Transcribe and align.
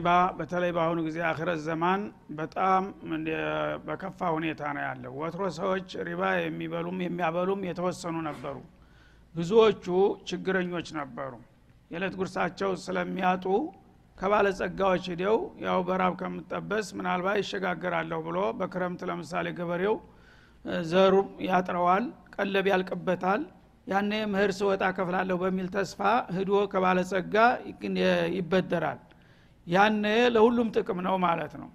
ሪባ 0.00 0.10
በተለይ 0.36 0.70
በአሁኑ 0.74 0.98
ጊዜ 1.06 1.18
አክረት 1.28 1.58
ዘማን 1.64 2.02
በጣም 2.36 2.82
በከፋ 3.86 4.28
ሁኔታ 4.36 4.60
ነው 4.76 4.82
ያለው። 4.86 5.12
ወትሮ 5.20 5.42
ሰዎች 5.58 5.88
ሪባ 6.08 6.22
የሚበሉም 6.38 6.98
የሚያበሉም 7.04 7.60
የተወሰኑ 7.68 8.16
ነበሩ። 8.28 8.56
ብዙዎቹ 9.34 9.84
ችግረኞች 10.30 10.88
ነበሩ። 11.00 11.32
የዕለት 11.90 12.14
ጉርሳቸው 12.20 12.70
ስለሚያጡ 12.84 13.44
ከባለጸጋዎች 14.18 15.04
ሂደው 15.12 15.36
ያው 15.66 15.78
በራብ 15.88 16.16
ከምጠበስ 16.20 16.88
ምናልባት 16.98 17.38
ይሸጋገራለሁ 17.42 18.20
ብሎ 18.28 18.38
በክረምት 18.58 19.04
ለምሳሌ 19.10 19.46
ገበሬው 19.60 19.96
ዘሩ 20.90 21.14
ያጥረዋል 21.48 22.06
ቀለብ 22.36 22.66
ያልቅበታል 22.72 23.44
ያኔ 23.86 24.12
ምህር 24.32 24.52
ስወጣ 24.58 24.82
ከፍላለሁ 24.96 25.38
በሚል 25.44 25.70
ተስፋ 25.76 26.00
ህዶ 26.36 26.52
ከባለጸጋ 26.72 27.36
ይበደራል 28.38 29.00
ያኔ 29.66 30.04
ለሁሉም 30.34 30.68
ጥቅም 30.76 30.98
ነው 31.06 31.16
ማለት 31.24 31.52
ነው። 31.60 31.68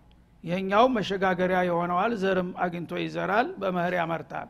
ይሄኛውም 0.44 0.94
መሸጋገሪያ 0.98 1.60
የሆነዋል 1.68 2.14
ዘርም 2.22 2.50
አግኝቶ 2.64 2.94
ይዘራል 3.02 3.48
በመህር 3.62 3.94
ያመርታል። 4.00 4.50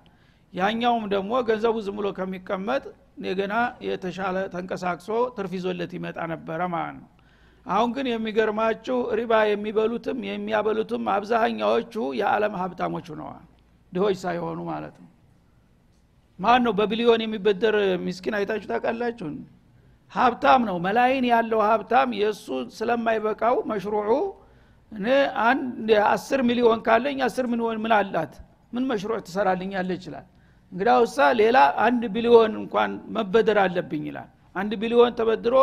ያኛውም 0.54 1.04
ደግሞ 1.14 1.32
ገንዘቡ 1.48 1.76
ዝም 1.86 1.96
ብሎ 2.00 2.08
ከሚቀመጥ 2.18 2.84
እንደገና 3.18 3.54
የተሻለ 3.88 4.38
ተንቀሳቅሶ 4.54 5.08
ትርፍ 5.38 5.52
ይዞለት 5.58 5.92
ይመጣ 5.98 6.18
ነበረ 6.34 6.62
ማለት 6.74 6.98
ነው። 7.00 7.10
አሁን 7.66 7.90
ግን 7.96 8.08
የሚገርማችሁ 8.10 8.98
ሪባ 9.20 9.34
የሚበሉትም 9.50 10.18
የሚያበሉትም 10.30 11.04
አብዛኛዎቹ 11.14 11.94
የዓለም 12.20 12.56
ሀብታሞች 12.62 13.08
ሆነዋል 13.14 13.46
ድሆች 13.94 14.18
ሳይሆኑ 14.24 14.60
ማለት 14.70 14.96
ነው። 15.02 15.10
ማን 16.40 16.62
ነው 16.66 16.74
በቢሊዮን 16.80 17.22
የሚበደር 17.26 17.76
ሚስኪን 18.06 18.36
አይታችሁ 18.40 18.68
ታውቃላችሁ 18.72 19.28
ሀብታም 20.12 20.62
ነው። 20.70 20.78
መላይን 20.86 21.26
ያለው 21.32 21.60
ሀብታም 21.68 22.10
የእሱ 22.20 22.46
ስለማይበቃው 22.78 23.56
መሽሩዑ 23.72 24.10
አስር 26.08 26.40
ሚሊዮን 26.50 26.80
ካለኝ 26.88 27.18
አስር 27.28 27.46
ሚሊዮን 27.52 27.78
ምን 27.84 27.94
አላት? 27.98 28.34
ምን 28.74 28.84
መሽሩዕ 28.92 29.18
ትሰራልኛለ 29.28 29.90
ይችላል። 29.98 30.26
እንግዳውሳ 30.72 31.18
ሌላ 31.40 31.58
አንድ 31.86 32.04
ቢሊዮን 32.16 32.54
እንኳን 32.62 32.92
መበደር 33.16 33.58
አለብኝ 33.64 34.04
ይላል። 34.10 34.30
አንድ 34.56 34.72
ቢሊዮን 34.82 35.14
ተበድሮ 35.20 35.56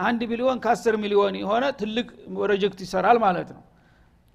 አንድ 0.00 0.20
ቢሊዮን 0.30 0.58
ከአስር 0.64 0.94
ሚሊዮን 1.02 1.34
የሆነ 1.40 1.64
ትልቅ 1.80 2.06
ፕሮጀክት 2.36 2.80
ይሰራል 2.84 3.18
ማለት 3.24 3.48
ነው። 3.56 3.62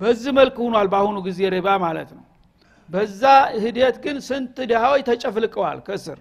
በዚህ 0.01 0.31
መልክ 0.39 0.55
ሁኗል 0.65 0.87
በአሁኑ 0.93 1.17
ጊዜ 1.27 1.39
ሪባ 1.55 1.67
ማለት 1.85 2.09
ነው። 2.17 2.23
በዛ 2.89 3.21
ሂደት 3.63 3.95
ግን 4.03 4.17
ስንት 4.27 4.57
ድሃዎች 4.69 5.01
ተጨፍልቀዋል 5.09 5.79
ከስር 5.87 6.19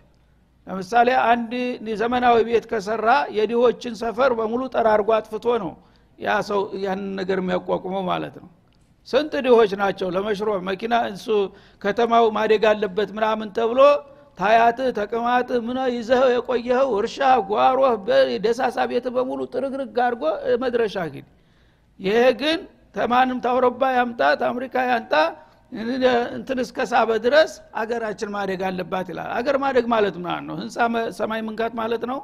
ለምሳሌ 0.67 1.09
አንድ 1.31 1.53
ዘመናዊ 2.01 2.37
ቤት 2.49 2.65
ከሰራ 2.71 3.09
የድሆችን 3.37 3.95
ሰፈር 4.01 4.31
በሙሉ 4.39 4.63
ጠራርጎ 4.75 5.09
አጥፍቶ 5.19 5.47
ነው 5.63 5.73
ያ 6.19 6.35
ሰው 6.49 6.61
ያንን 6.85 7.09
ነገር 7.21 7.39
የሚያቋቁመው 7.43 8.03
ማለት 8.09 8.35
ነው። 8.43 8.49
ስንት 9.09 9.33
ድሆች 9.47 9.73
ናቸው? 9.81 10.09
ለመሽሮ 10.15 10.49
መኪና 10.69 10.95
እሱ 11.11 11.27
ከተማው 11.83 12.25
ማደግ 12.37 12.63
አለበት 12.71 13.11
ምናምን 13.17 13.49
ተብሎ 13.59 13.81
ታያትህ 14.39 14.89
ተቅማትህ 14.99 15.61
ምን 15.67 15.79
ይዘህ 15.95 16.23
የቆየኸው 16.35 16.89
እርሻ 16.99 17.19
ጓሮህ 17.51 17.93
ደሳሳ 18.45 18.77
ቤት 18.91 19.07
በሙሉ 19.15 19.41
ጥርግርግ 19.53 19.99
አድርጎ 20.07 20.25
መድረሻ 20.65 20.97
ሂድ። 21.09 21.27
ይሄ 22.01 22.19
ግን 22.41 22.59
ተማንም 22.97 23.39
ታውሮባ 23.45 23.83
ያምጣ 23.99 24.21
ታምሪካ 24.43 24.77
ያንጣ 24.91 25.13
እንትን 26.35 26.59
እስከ 26.63 26.79
ሳበ 26.91 27.11
ድረስ 27.25 27.53
አገራችን 27.75 28.31
ማደግ 28.35 28.61
አለባት 28.69 29.07
ይላል። 29.13 29.31
አገር 29.39 29.57
ማደግ 29.63 29.87
ማለት 29.93 30.15
ምናምን 30.21 30.45
ነው? 30.49 30.57
ህንፃ 30.61 30.77
ሰማይ 31.19 31.41
መንካት 31.49 31.73
ማለት 31.81 32.03
ነው? 32.11 32.19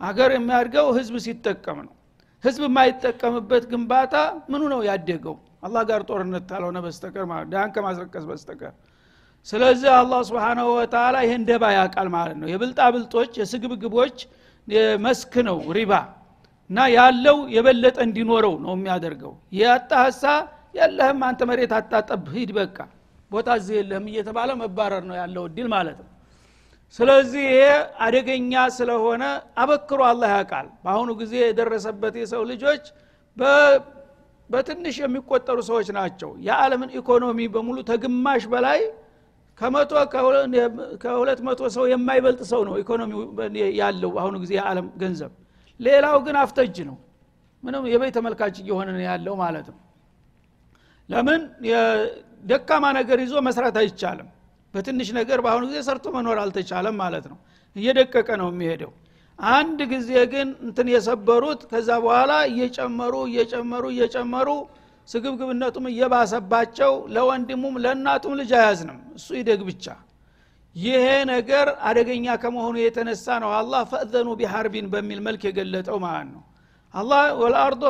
አገር 0.00 0.30
የሚያድገው 0.34 0.86
ህዝብ 0.98 1.14
ሲጠቀም 1.26 1.78
ነው። 1.86 1.94
ህዝብ 2.44 2.62
የማይጠቀምበት 2.66 3.64
ግንባታ 3.70 4.14
ምኑ 4.50 4.62
ነው 4.74 4.80
ያደገው? 4.88 5.36
አላህ 5.62 5.82
ጋር 5.90 6.00
ጦርነት 6.08 6.44
ታልሆነ 6.50 6.78
በስተቀር 6.84 7.24
ዳን 7.48 7.70
ከማስረቀስ 7.74 8.24
በስተቀር። 8.28 8.74
ስለዚህ 9.46 9.90
አላህ 9.96 10.20
ስብሓናሁ 10.28 10.68
ወተላ 10.76 11.16
ይህን 11.24 11.42
ደባ 11.48 11.64
ያውቃል 11.76 12.08
ማለት 12.14 12.36
ነው። 12.40 12.48
የብልጣ 12.52 12.80
ብልጦች 12.94 13.32
የስግብግቦች 13.40 14.16
መስክ 15.04 15.34
ነው 15.48 15.58
ሪባ። 15.76 15.92
እና 16.70 16.78
ያለው 16.94 17.36
የበለጠ 17.54 17.98
እንዲኖረው 18.06 18.54
ነው 18.64 18.72
የሚያደርገው። 18.76 19.32
ያጣ 19.60 19.92
የለህም 20.78 21.20
አንተ 21.28 21.40
መሬት 21.50 21.72
አታጠብ 21.78 22.24
ሂድ 22.34 22.50
በቃ። 22.58 22.76
ቦታ 23.30 23.48
እዚህ 23.58 23.74
የለህም 23.78 24.06
እየተባለ 24.10 24.50
መባረር 24.60 25.02
ነው 25.08 25.16
ያለው 25.20 25.42
እድል 25.48 25.66
ማለት 25.74 25.98
ነው። 26.02 26.08
ስለዚህ 26.98 27.42
ይሄ 27.48 27.62
አደገኛ 28.04 28.52
ስለሆነ 28.76 29.24
አበክሮ 29.62 30.00
አላህ 30.10 30.30
ያውቃል። 30.36 30.68
በአሁኑ 30.84 31.10
ጊዜ 31.20 31.34
የደረሰበት 31.42 32.14
የሰው 32.20 32.42
ልጆች 32.50 32.84
በትንሽ 34.50 34.96
የሚቆጠሩ 35.02 35.58
ሰዎች 35.68 35.88
ናቸው። 35.98 36.30
የዓለምን 36.46 36.90
ኢኮኖሚ 36.98 37.38
በሙሉ 37.54 37.78
ተግማሽ 37.90 38.44
በላይ 38.52 38.80
ከመቶ 39.58 39.92
ከሁለት 41.02 41.40
መቶ 41.46 41.60
ሰው 41.76 41.84
የማይበልጥ 41.92 42.40
ሰው 42.52 42.60
ነው 42.68 42.74
ኢኮኖሚ 42.82 43.12
ያለው 43.78 44.10
በአሁኑ 44.14 44.34
ጊዜ 44.44 44.52
የዓለም 44.58 44.86
ገንዘብ። 45.02 45.32
ሌላው 45.80 46.16
ግን 46.26 46.36
አፍተጅ 46.42 46.76
ነው። 46.88 46.96
ምንም 47.62 47.84
የበይ 47.92 48.10
ተመልካች 48.16 48.56
እየሆነ 48.62 48.88
ያለው 49.06 49.34
ማለት 49.40 49.66
ነው 49.72 49.78
ለምን? 51.08 51.40
ደካማ 52.44 52.84
ነገር 52.98 53.18
ይዞ 53.22 53.34
መስራት 53.46 53.76
አይቻልም። 53.80 54.28
በትንሽ 54.74 55.08
ነገር 55.18 55.38
በአሁኑ 55.44 55.62
ጊዜ 55.70 55.78
ሰርቶ 55.86 56.06
መኖር 56.16 56.38
አልተቻለም 56.42 56.96
ማለት 57.02 57.24
ነው። 57.30 57.38
እየደቀቀ 57.76 58.28
ነው 58.40 58.48
የሚሄደው። 58.52 58.92
አንድ 59.38 59.80
ጊዜ 59.92 60.10
ግን 60.32 60.48
እንትን 60.66 60.86
የሰበሩት 60.94 61.60
ከዛ 61.70 61.88
በኋላ 62.04 62.32
እየጨመሩ 62.50 63.14
እየጨመሩ 63.30 63.84
እየጨመሩ 63.94 64.48
ስግብግብነቱም 65.08 65.84
እየባሰባቸው 65.90 66.92
ለወንድሙም 67.14 67.76
ለእናቱም 67.84 68.34
ልጅ 68.40 68.50
አያዝንም። 68.58 68.98
እሱ 69.18 69.28
ይደግ 69.40 69.60
ብቻ። 69.68 69.84
ይሄ 70.76 71.04
ነገር 71.32 71.66
አደገኛ 71.88 72.26
ከመሆኑ 72.42 72.76
የተነሳ 72.80 73.26
ነው 73.44 73.50
አላህ 73.58 73.82
ፈእዘኑ 73.92 74.28
ቢሐርቢን 74.40 74.86
በሚል 74.92 75.20
መልክ 75.26 75.42
የገለጠው 75.48 75.98
ማለት 76.04 76.28
ነው 76.34 76.42
አላህ 76.94 77.22
ወልአርዶ 77.40 77.82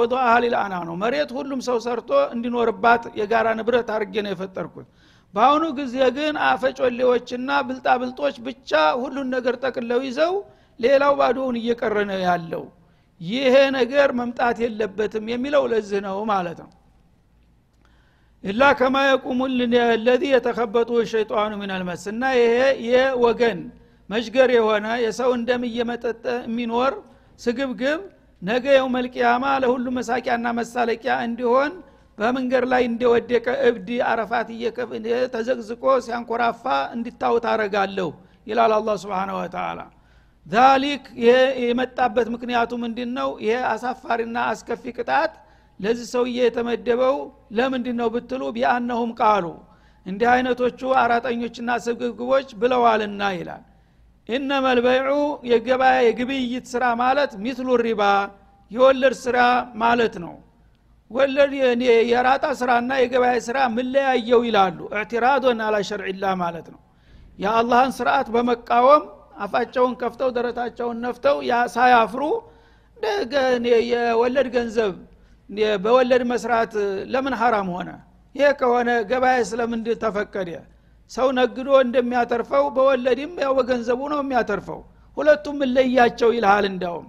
ወዶ 0.00 0.14
አህሊል 0.24 0.54
አና 0.60 0.74
ነው። 0.88 0.94
መሬት 1.02 1.30
ሁሉም 1.38 1.60
ሰው 1.66 1.78
ሰርቶ 1.86 2.10
እንዲኖርባት 2.34 3.02
የጋራ 3.20 3.48
ንብረት 3.58 3.88
አድርጌ 3.94 4.14
ነው 4.26 4.32
የፈጠርኩት። 4.32 4.86
በአሁኑ 5.34 5.64
ጊዜ 5.78 5.96
ግን 6.16 6.34
አፈጮሌዎችና 6.46 7.50
ብልጣብልጦች 7.66 8.36
ብቻ 8.46 8.70
ሁሉን 9.02 9.28
ነገር 9.34 9.54
ጠቅለው 9.64 10.00
ይዘው 10.06 10.32
ሌላው 10.80 11.12
ባዶውን 11.20 11.56
እየቀረ 11.60 11.96
ነው 12.10 12.20
ያለው። 12.26 12.64
ይሄ 13.20 13.54
ነገር 13.76 14.08
መምጣት 14.20 14.58
የለበትም 14.64 15.24
የሚለው 15.32 15.64
ለዚህ 15.72 16.00
ነው 16.06 16.18
ማለት 16.30 16.58
ነው። 16.64 16.70
ኢላ 18.44 18.62
ከማ 18.78 18.96
የቁሙ 19.06 19.40
ለዚ 20.06 20.22
የተከበጡ 20.34 20.90
ሸይጣኑ 21.10 21.52
ምን 21.62 21.70
አልመስ 21.74 22.04
እና 22.12 22.22
ይሄ 22.38 22.54
የወገን 22.86 23.58
መሽገር 24.10 24.50
የሆነ 24.56 24.86
የሰው 25.02 25.30
እንደም 25.38 25.62
እየመጠጠ 25.68 26.24
የሚኖር 26.46 26.94
ስግብግብ 27.40 28.00
ነገ 28.42 28.64
የው 28.74 28.86
መልቅያማ 28.94 29.44
ለሁሉ 29.62 29.86
መሳቂያና 29.96 30.48
መሳለቂያ 30.58 31.14
እንዲሆን 31.26 31.72
በመንገድ 32.18 32.64
ላይ 32.72 32.82
እንደወደቀ 32.88 33.46
እብድ 33.68 33.88
አረፋት 34.10 34.48
ተዘቅዝቆ 35.34 35.84
ሲያንኮራፋ 36.06 36.64
እንዲታወት 36.96 37.44
አረጋለሁ 37.52 38.08
ይላል 38.46 38.72
አላ 38.76 38.90
ስብን 39.02 39.30
ወተላ 39.38 39.80
ዛሊክ 40.46 41.04
ይሄ 41.22 41.32
የመጣበት 41.64 42.28
ምክንያቱ 42.34 42.72
ምንድን 42.84 43.10
ነው 43.18 43.30
ይሄ 43.44 43.56
አሳፋሪና 43.72 44.36
አስከፊ 44.52 44.84
ቅጣት 44.98 45.32
ለዚህ 45.80 46.06
ሰውዬ 46.14 46.38
የተመደበው 46.44 47.16
ለምንድን 47.58 47.96
ነው 48.00 48.08
ብትሉ 48.14 48.42
ቢአነሁም 48.56 49.10
ቃሉ 49.20 49.46
እንዲህ 50.06 50.28
አይነቶቹ 50.34 50.80
አራጠኞችና 51.02 51.70
ስግብግቦች 51.84 52.48
ብለዋልና 52.60 53.22
ይላል። 53.38 53.64
ኢነመ 54.28 54.66
ልበይዑ 54.78 55.10
የገበያ 55.50 55.94
የግብይት 56.06 56.66
ስራ 56.72 56.84
ማለት 57.00 57.32
ሚትሉ 57.44 57.68
ሪባ 57.86 58.02
የወለድ 58.70 59.14
ስራ 59.22 59.38
ማለት 59.82 60.14
ነው። 60.24 60.34
ወለድ 61.10 61.52
የራጣ 62.10 62.44
ስራና 62.58 62.90
የገበያ 63.00 63.32
ስራ 63.46 63.58
ምለያየው 63.76 64.40
ይላሉ? 64.48 64.78
እዕትራዶን 64.94 65.60
አላ 65.66 65.76
ሸርዕላ 65.88 66.24
ማለት 66.42 66.66
ነው። 66.74 66.80
የአላህን 67.38 67.92
ስርዓት 67.98 68.28
በመቃወም 68.34 69.02
አፋቸውን 69.44 69.94
ከፍተው 70.00 70.30
ደረታቸውን 70.36 70.98
ነፍተው 71.04 71.36
ሳያፍሩ 71.74 72.22
የወለድ 73.90 74.48
ገንዘብ 74.56 74.94
በወለድ 75.84 76.22
መስራት 76.32 76.72
ለምን 77.12 77.34
ሐራም 77.40 77.68
ሆነ? 77.76 77.88
ይሄ 78.34 78.48
ከሆነ 78.60 78.90
ገበያ 79.10 79.38
ስለምንድ 79.50 79.86
ተፈቀደ? 80.02 80.50
ሰው 81.10 81.28
ነግዶ 81.38 81.68
እንደሚያተርፈው 81.84 82.64
በወለድም 82.76 83.32
ያው 83.44 83.52
በገንዘቡ 83.58 84.00
ነው 84.12 84.20
የሚያተርፈው። 84.22 84.80
ሁለቱም 85.16 85.58
እለያቸው 85.66 86.30
ይልሃል? 86.36 86.64
እንዳውም 86.72 87.06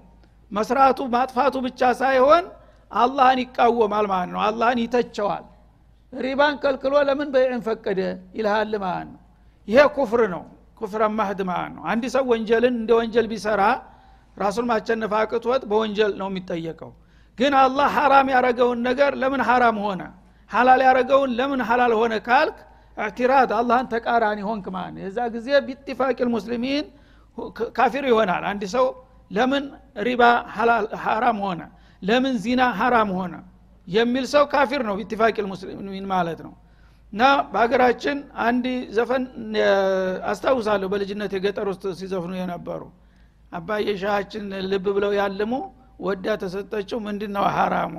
መስራቱ 0.51 0.99
ማጥፋቱ 1.13 1.55
ብቻ 1.65 1.81
ሳይሆን 2.01 2.43
አላህን 2.91 3.39
ይቃወማል 3.43 4.05
ማለት 4.13 4.29
ነው። 4.33 4.41
አላህን 4.47 4.79
ይተቸዋል። 4.83 5.45
ሪባን 6.13 6.55
ከልክሎ 6.63 6.93
ለምን 7.07 7.29
በይዕን 7.33 7.61
ፈቀደ 7.67 7.99
ይልሃል 8.37 8.73
ማለት 8.83 9.07
ነው። 9.11 9.19
ይሄ 9.67 9.83
ኩፍር 9.97 10.21
ነው። 10.33 10.43
ኩፍረ 10.79 11.01
ማህድ 11.13 11.39
ማለት 11.49 11.71
ነው። 11.75 11.83
አንድ 11.91 12.03
ሰው 12.13 12.23
ወንጀልን 12.31 12.75
እንደ 12.79 12.91
ወንጀል 12.99 13.27
ቢሰራ 13.31 13.61
ራሱን 14.37 14.65
ማቸነፍ 14.69 15.13
አቅቶት 15.19 15.63
በወንጀል 15.69 16.11
ነው 16.19 16.27
የሚጠየቀው። 16.31 16.91
ግን 17.37 17.53
አላህ 17.61 17.87
ሐራም 17.97 18.27
ያረገውን 18.33 18.79
ነገር 18.87 19.11
ለምን 19.21 19.41
ሐራም 19.47 19.77
ሆነ? 19.85 20.01
ሐላል 20.51 20.81
ያረገውን 20.87 21.31
ለምን 21.39 21.61
ሐላል 21.69 21.93
ሆነ 21.99 22.13
ካልክ 22.27 22.57
እዕትራድ 22.97 23.49
አላህን 23.57 23.87
ተቃራኒ 23.93 24.39
ሆንክ 24.47 24.65
ማለት 24.75 24.97
የዛ 25.03 25.19
ጊዜ 25.35 25.47
ቢትፋቅ 25.67 26.17
ልሙስሊሚን 26.27 26.85
ካፊር 27.77 28.05
ይሆናል። 28.11 28.43
አንድ 28.51 28.63
ሰው 28.75 28.85
ለምን 29.31 29.63
ሪባ 30.07 30.23
ሐራም 31.03 31.37
ሆነ? 31.45 31.61
ለምን 32.01 32.35
ዚና 32.43 32.61
ሐራም 32.79 33.09
ሆነ? 33.17 33.33
የሚል 33.87 34.25
ሰው 34.33 34.43
ካፊር 34.53 34.81
ነው 34.87 34.95
ቢትፋቅ 34.99 35.35
ልሙስሊሚን 35.43 36.05
ማለት 36.11 36.39
ነው። 36.45 36.53
እና 37.13 37.21
በሀገራችን 37.53 38.17
አንድ 38.45 38.65
ዘፈን 38.97 39.23
አስታውሳለሁ 40.31 40.87
በልጅነት 40.93 41.31
የገጠር 41.37 41.67
ውስጥ 41.71 41.85
ሲዘፍኑ 41.99 42.33
የነበሩ። 42.39 42.81
አባዬ 43.51 43.87
ልብ 44.71 44.85
ብለው 44.97 45.13
ያልሙ 45.19 45.53
ወዳ 46.01 46.35
ተሰጠችው 46.43 46.99
ምንድን 47.07 47.31
ነው 47.37 47.45
ሐራሙ 47.55 47.95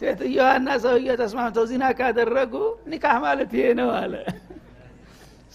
ሴትዮዋና 0.00 0.68
ሰውየ 0.84 1.10
ተስማምተው 1.20 1.64
ዚና 1.70 1.84
ካደረጉ 1.98 2.54
ኒካህ 2.90 3.16
ማለት 3.24 3.50
ይሄ 3.56 3.66
ነው 3.80 3.90
አለ። 3.98 4.14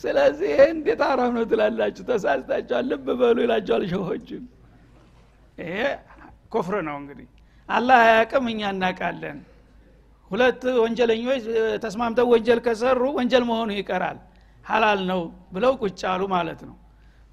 ስለዚህ 0.04 0.48
ይሄ 0.54 0.62
እንዴት 0.74 1.02
አራም 1.08 1.32
ነው 1.38 1.44
ትላላችሁ? 1.52 2.04
ተሳስታችኋል 2.10 2.86
ልብ 2.90 3.08
በሉ 3.20 3.38
ይላቸዋል 3.46 3.84
ሸሆችን 3.92 4.44
ይሄ 5.58 5.78
ኮፍር 6.54 6.76
ነው 6.88 6.96
እንግዲህ። 7.02 7.28
አላህ 7.70 8.00
አያቅም 8.06 8.46
እኛ 8.52 8.62
እናቃለን። 8.74 9.38
ሁለት 10.32 10.62
ወንጀለኞች 10.80 11.44
ተስማምተው 11.84 12.28
ወንጀል 12.34 12.60
ከሰሩ 12.66 13.02
ወንጀል 13.18 13.44
መሆኑ 13.50 13.70
ይቀራል። 13.78 14.20
ሀላል 14.66 15.00
ነው 15.10 15.22
ብለው 15.56 15.74
ቁጭ 15.82 16.00
አሉ 16.12 16.22
ማለት 16.34 16.62
ነው። 16.70 16.76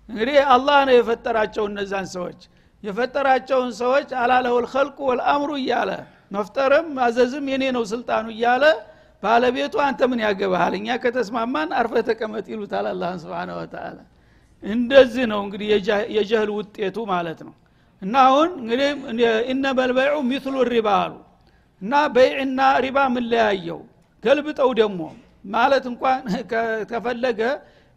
እንግዲህ 0.09 0.37
አላህ 0.55 0.79
ነው 0.89 0.95
የፈጠራቸው 0.97 1.65
እነዛን 1.71 2.07
ሰዎች። 2.15 2.41
የፈጠራቸውን 2.83 3.71
ሰዎች 3.81 4.09
አላለሁ 4.23 4.55
ልከልቁ 4.65 4.99
ወልአምሩ 5.11 5.51
እያለ 5.61 5.91
መፍጠርም 6.33 6.87
ማዘዝም 6.97 7.47
የኔ 7.53 7.65
ነው 7.77 7.85
ስልጣኑ 7.93 8.27
እያለ 8.35 8.65
ባለቤቱ 9.23 9.75
አንተ 9.87 10.01
ምን 10.11 10.21
ያገባሃል? 10.25 10.73
እኛ 10.79 10.89
ከተስማማን 11.03 11.71
አርፈ 11.79 11.95
ተቀመጥ 12.09 12.47
ይሉታል 12.53 12.87
አላህን 12.93 13.19
ስብን 13.23 13.51
ወተላ 13.59 13.99
እንደዚህ 14.65 15.25
ነው 15.33 15.41
እንግዲህ 15.45 15.69
የጀህል 16.17 16.51
ውጤቱ 16.57 16.97
ማለት 17.13 17.41
ነው። 17.47 17.55
እና 18.03 18.15
አሁን 18.29 18.49
እንግዲህ 18.63 18.89
ኢነመልበይዑ 19.53 20.17
ሚትሉ 20.31 20.55
ሪባ 20.69 20.89
አሉ። 21.03 21.15
እና 21.83 21.95
በይዕና 22.15 22.61
ሪባ 22.85 22.99
ምለያየው 23.15 23.81
ገልብጠው 24.25 24.71
ደግሞ 24.81 25.01
ማለት 25.53 25.85
እንኳን 25.93 26.21
ከፈለገ 26.91 27.41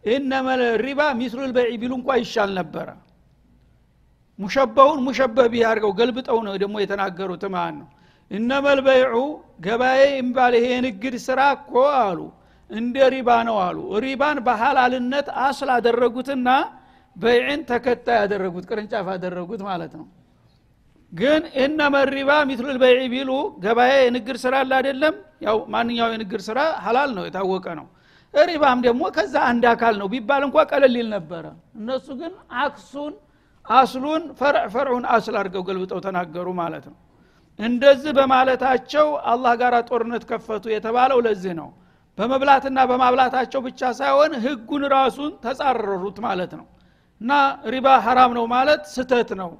ኢነመል 0.04 0.62
ሪባ 0.82 1.02
ሚስሉ 1.20 1.40
ልበዒ 1.50 1.70
ቢሉ 1.82 1.92
እንኳ 2.00 2.10
ይሻል 2.22 2.52
ነበረ። 2.60 2.88
ሙሸበውን 4.40 5.00
ሙሸበህ 5.06 5.54
አድርገው 5.70 5.92
ገልብጠው 6.00 6.40
ነው 6.48 6.56
ደግሞ 6.64 6.76
የተናገሩት 6.84 7.44
ማለት 7.56 7.76
ነው 7.80 7.88
እነመል 8.32 8.80
በይዑ 8.86 9.16
ገባኤ 9.66 10.00
የሚባል 10.12 10.54
ይሄ 10.58 10.66
የንግድ 10.74 11.16
ስራ 11.26 11.42
እኮ 11.58 11.74
አሉ። 12.00 12.20
እንደ 12.70 12.98
ሪባ 13.14 13.30
ነው 13.48 13.58
አሉ። 13.66 13.78
ሪባን 14.06 14.38
በሐላልነት 14.46 15.28
አስል 15.46 15.70
አደረጉትና 15.76 16.50
በይዕን 17.16 17.62
ተከታይ 17.70 18.18
ያደረጉት 18.22 18.66
ቅርንጫፍ 18.70 19.08
ያደረጉት 19.14 19.62
ማለት 19.70 19.94
ነው። 20.00 20.08
ግን 21.12 21.44
እነመ 21.64 21.96
ሪባ 22.12 22.32
ሚትሉ 22.50 22.66
ልበይዒ 22.76 23.02
ቢሉ 23.14 23.32
ገባኤ 23.64 23.92
የንግድ 24.00 24.38
ስራ 24.44 24.54
አለ 24.64 24.72
አይደለም? 24.80 25.14
ያው 25.46 25.58
ማንኛው 25.74 26.10
የንግድ 26.14 26.42
ስራ 26.48 26.60
ሀላል 26.86 27.10
ነው 27.18 27.24
የታወቀ 27.28 27.66
ነው። 27.80 27.88
ሪባም 28.34 28.80
ደግሞ 28.86 29.04
ከዛ 29.16 29.36
አንድ 29.50 29.64
አካል 29.72 29.96
ነው 30.02 30.08
ቢባል 30.14 30.42
እንኳ 30.48 30.58
ቀለል 30.72 30.96
ይል 31.00 31.08
ነበረ። 31.14 31.46
እነሱ 31.80 32.08
ግን 32.22 32.34
አክሱን 32.64 33.14
አስሉን 33.66 34.24
ፈርዕ 34.40 34.66
ፈርዑን 34.74 35.06
አስል 35.14 35.36
አድርገው 35.40 35.64
ገልብጠው 35.70 36.00
ተናገሩ 36.06 36.48
ማለት 36.60 36.86
ነው 36.90 36.98
እንደዚህ 37.60 38.12
በማለታቸው 38.18 39.08
አላህ 39.32 39.54
ጋር 39.62 39.74
ጦርነት 39.90 40.24
ከፈቱ 40.30 40.66
የተባለው 40.74 41.20
ለዚህ 41.26 41.54
ነው። 41.60 41.70
በመብላትና 42.18 42.80
በማብላታቸው 42.90 43.62
ብቻ 43.66 43.82
ሳይሆን 44.00 44.32
ህጉን 44.44 44.84
ራሱን 44.94 45.32
ተጻረሩት 45.44 46.18
ማለት 46.26 46.52
ነው። 46.60 46.66
እና 47.22 47.32
ሪባ 47.74 47.88
ሀራም 48.06 48.32
ነው 48.38 48.46
ማለት 48.54 48.82
ስተት 48.94 49.30
ነው። 49.42 49.52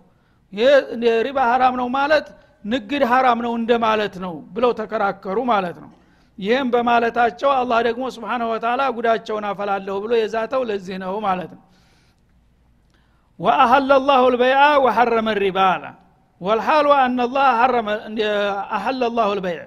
ሪባ 1.26 1.40
ሀራም 1.52 1.76
ነው 1.82 1.88
ማለት 1.98 2.28
ንግድ 2.66 3.04
ሀራም 3.12 3.40
ነው 3.46 3.54
እንደማለት 3.60 4.16
ነው 4.24 4.34
ብለው 4.56 4.72
ተከራከሩ 4.80 5.38
ማለት 5.52 5.78
ነው። 5.84 5.92
ይህም 6.38 6.68
በማለታቸው 6.74 7.50
አላህ 7.60 7.80
ደግሞ 7.88 8.04
ስብሓነሁ 8.16 8.48
ወተላ 8.54 8.82
ጉዳቸውን 8.96 9.46
አፈላለሁ 9.50 9.96
ብሎ 10.04 10.12
የዛተው 10.20 10.64
ለዚህ 10.70 10.98
ነው 11.04 11.14
ማለት 11.28 11.52
ነው። 11.58 11.62
ወአሀለ 13.40 13.92
ላሁ 14.08 14.24
ልበይዓ 14.34 14.64
ወሐረመ 14.86 15.30
ሪባ 15.44 15.60
አላ 15.72 15.86
ወልሓሉ 16.42 16.88
አና 16.98 17.20
ላህ 17.30 17.60
አሀለ 18.78 19.02
ላሁ 19.18 19.30
ልበይዕ። 19.38 19.62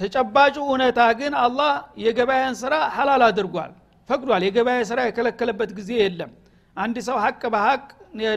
ተጨባጩ 0.00 0.56
እውነታ 0.64 1.00
ግን 1.18 1.32
አላህ 1.44 1.72
የገበያን 2.04 2.54
ስራ 2.60 2.74
ሐላል 2.96 3.22
አድርጓል 3.26 3.72
ፈቅዷል። 4.08 4.42
የገበያ 4.46 4.78
ስራ 4.90 4.98
የከለከለበት 5.06 5.70
ጊዜ 5.78 5.90
የለም። 6.00 6.30
አንድ 6.76 6.96
ሰው 7.08 7.16
ሀቅ 7.24 7.42
በሀቅ 7.54 7.82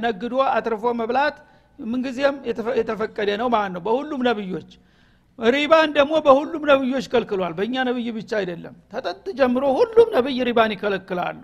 ነግዶ 0.05 0.35
አትርፎ 0.49 0.83
መብላት 0.99 1.37
ምንጊዜም 1.79 2.35
የተፈቀደ 2.79 3.29
ነው 3.41 3.47
ማለት 3.55 3.71
ነው። 3.75 3.81
በሁሉም 3.87 4.21
ነብዮች 4.27 4.69
ሪባን 5.39 5.89
ደግሞ 5.97 6.13
በሁሉም 6.25 6.63
ነብዮች 6.69 7.05
ከልክሏል። 7.13 7.53
በእኛ 7.57 7.75
ነብይ 7.87 8.07
ብቻ 8.17 8.31
አይደለም። 8.41 8.75
ተጠጥ 8.93 9.25
ጀምሮ 9.39 9.63
ሁሉም 9.79 10.07
ነብይ 10.15 10.37
ሪባን 10.49 10.71
ይከለክላሉ። 10.75 11.41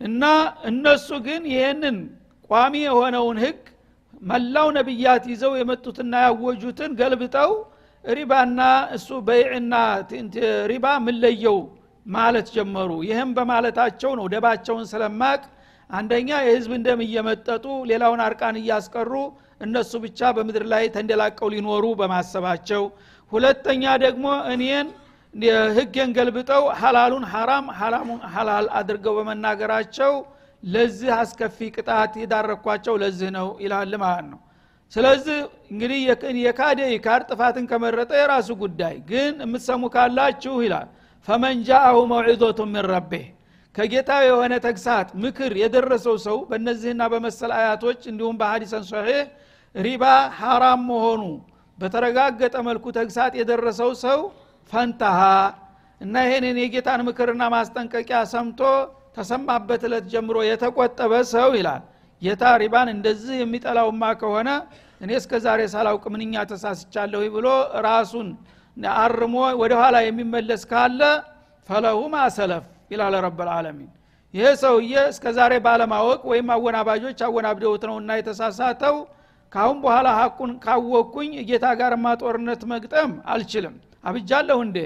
እና 0.00 0.22
እነሱ 0.70 1.08
ግን 1.26 1.42
ይህንን 1.52 1.96
ቋሚ 2.50 2.74
የሆነውን 2.86 3.38
ህግ 3.44 3.60
መላው 4.22 4.68
ነቢያት 4.76 5.24
ይዘው 5.30 5.52
የመጡትና 5.60 6.14
ያወጁትን 6.24 6.92
ገልብጠው 7.00 7.52
ሪባና 8.04 8.60
እሱ 8.96 9.08
በይዕና 9.26 9.74
ሪባ 10.72 10.86
ምለየው 11.06 11.58
ማለት 12.06 12.46
ጀመሩ። 12.54 12.90
ይህም 13.08 13.30
በማለታቸው 13.36 14.12
ነው 14.18 14.26
ደባቸውን 14.32 14.86
ስለማቅ 14.92 15.42
አንደኛ 15.90 16.30
የህዝብ 16.42 16.72
እንደም 16.78 17.00
እየመጠጡ 17.06 17.64
ሌላውን 17.90 18.20
አርቃን 18.26 18.56
እያስቀሩ 18.60 19.12
እነሱ 19.60 19.92
ብቻ 20.04 20.30
በምድር 20.36 20.64
ላይ 20.72 20.84
ተንደላቀው 20.94 21.48
ሊኖሩ 21.54 21.84
በማሰባቸው። 22.00 22.82
ሁለተኛ 23.32 23.84
ደግሞ 24.04 24.24
እኔን 24.54 24.88
ህጌን 25.76 26.10
ገልብጠው 26.16 26.64
ሐላሉን 26.80 27.24
ሐራም 27.32 27.66
ሐራሙን 27.78 28.20
ሐላል 28.34 28.66
አድርገው 28.78 29.14
በመናገራቸው 29.18 30.12
ለዚህ 30.62 31.10
አስከፊ 31.16 31.58
ቅጣት 31.76 32.12
የዳረኳቸው 32.20 32.94
ለዚህ 33.02 33.30
ነው 33.36 33.48
ይላል 33.64 33.92
ማለት 34.02 34.26
ነው። 34.32 34.40
ስለዚህ 34.92 35.38
እንግዲህ 35.72 35.98
የካደ 36.42 36.80
ይካድ 36.94 37.22
ጥፋትን 37.30 37.64
ከመረጠ 37.70 38.12
የራሱ 38.20 38.48
ጉዳይ። 38.62 38.96
ግን 39.10 39.34
የምትሰሙ 39.44 39.82
ካላችሁ 39.94 40.54
ይላል 40.66 40.88
ፈመን 41.28 41.56
ጃአሁ 41.68 41.96
መውዒዞቱ 42.12 42.60
ምን 42.68 42.84
ረቤህ 42.92 43.26
ከጌታ 43.74 44.10
የሆነ 44.24 44.54
ተግሳት 44.64 45.08
ምክር 45.22 45.52
የደረሰው 45.60 46.16
ሰው 46.26 46.38
በእነዚህና 46.48 47.02
በመሰል 47.12 47.52
አያቶች 47.58 48.00
እንዲሁም 48.10 48.36
በሀዲሰን 48.40 48.84
ሶሒህ 48.90 49.20
ሪባ 49.74 50.04
ሐራም 50.38 50.80
መሆኑ 50.88 51.22
በተረጋገጠ 51.78 52.56
መልኩ 52.66 52.84
ተግሳት 52.98 53.32
የደረሰው 53.38 53.92
ሰው 54.02 54.18
ፈንታሃ 54.72 55.20
እና 56.00 56.14
ይሄንን 56.26 56.58
የጌታን 56.62 57.00
ምክርና 57.08 57.42
ማስጠንቀቂያ 57.54 58.18
ሰምቶ 58.32 58.60
ተሰማበት 59.14 59.82
እለት 59.88 60.04
ጀምሮ 60.12 60.36
የተቆጠበ 60.46 61.12
ሰው 61.32 61.50
ይላል። 61.58 61.82
ጌታ 62.22 62.42
ሪባን 62.62 62.88
እንደዚህ 62.94 63.36
የሚጠላውማ 63.40 64.02
ከሆነ 64.20 64.48
እኔ 65.00 65.10
እስከ 65.20 65.32
ዛሬ 65.44 65.60
ሳላውቅ 65.72 66.04
ምንኛ 66.14 66.34
ተሳስቻለሁ 66.50 67.22
ብሎ 67.36 67.46
ራሱን 67.86 68.28
አርሞ 68.96 69.34
ወደ 69.60 69.72
ኋላ 69.80 69.96
የሚመለስ 70.04 70.62
ካለ 70.70 71.00
ፈለሁ 71.68 71.98
ማሰለፍ 72.14 72.64
ይላል 72.92 73.14
ረብልዓለሚን 73.26 73.90
ይሄ 74.34 74.44
ሰውዬ 74.62 74.92
እስከ 75.10 75.24
ዛሬ 75.38 75.52
ባለማወቅ 75.64 76.20
ወይም 76.30 76.46
አወናባጆች 76.54 77.18
አወናብደውት 77.26 77.82
ነው 77.90 77.96
እና 78.02 78.12
የተሳሳተው 78.18 78.96
ካሁን 79.52 79.78
በኋላ 79.82 80.08
ሀቁን 80.18 80.52
ካወቅኩኝ 80.64 81.32
ጌታ 81.48 81.66
ጋርማ 81.80 82.14
ጦርነት 82.22 82.62
መግጠም 82.72 83.10
አልችልም። 83.32 83.74
አብጃለሁ 84.04 84.58
እንዴ 84.66 84.78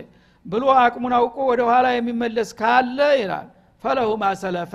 ብሎ 0.47 0.65
አቅሙን 0.81 1.15
አውቆ 1.19 1.37
ወደ 1.51 1.63
ኋላ 1.71 1.87
የሚመለስ 1.95 2.51
ካለ 2.59 2.99
ይላል 3.21 3.47
ፈለሁ 3.85 4.09
ማሰለፈ 4.23 4.75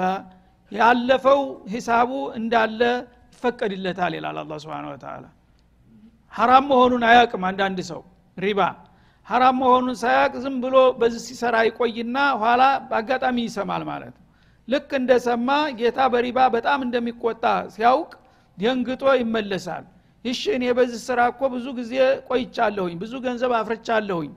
ያለፈው 0.72 1.42
ሂሳቡ 1.74 2.12
እንዳለ 2.40 2.82
ይፈቀድለታል 3.34 4.14
ይላል 4.18 4.38
አላ 4.42 4.54
ስብን 4.64 4.86
ተላ 5.04 5.24
ሐራም 6.34 6.66
መሆኑን 6.72 7.04
አያቅም 7.08 7.44
አንዳንድ 7.50 7.80
ሰው 7.90 8.02
ሪባ። 8.38 8.60
ሐራም 9.28 9.56
መሆኑን 9.62 9.96
ሳያቅ 10.02 10.34
ዝም 10.44 10.56
ብሎ 10.64 10.76
በዚህ 11.00 11.22
ሲሰራ 11.28 11.56
ይቆይና 11.68 12.18
ኋላ 12.42 12.62
በአጋጣሚ 12.90 13.38
ይሰማል 13.48 13.84
ማለት 13.90 14.14
ነው። 14.14 14.24
ልክ 14.68 14.90
እንደሰማ 15.00 15.50
ጌታ 15.80 16.00
በሪባ 16.14 16.40
በጣም 16.56 16.80
እንደሚቆጣ 16.88 17.44
ሲያውቅ 17.76 18.12
ደንግጦ 18.58 19.04
ይመለሳል። 19.22 19.84
ይሽ 20.26 20.42
እኔ 20.56 20.64
በዚህ 20.78 21.00
ስራ 21.08 21.20
እኮ 21.32 21.42
ብዙ 21.54 21.68
ጊዜ 21.80 21.94
ቆይቻለሁኝ 22.30 22.96
ብዙ 23.04 23.14
ገንዘብ 23.26 23.54
አፍርቻለሁኝ 23.60 24.32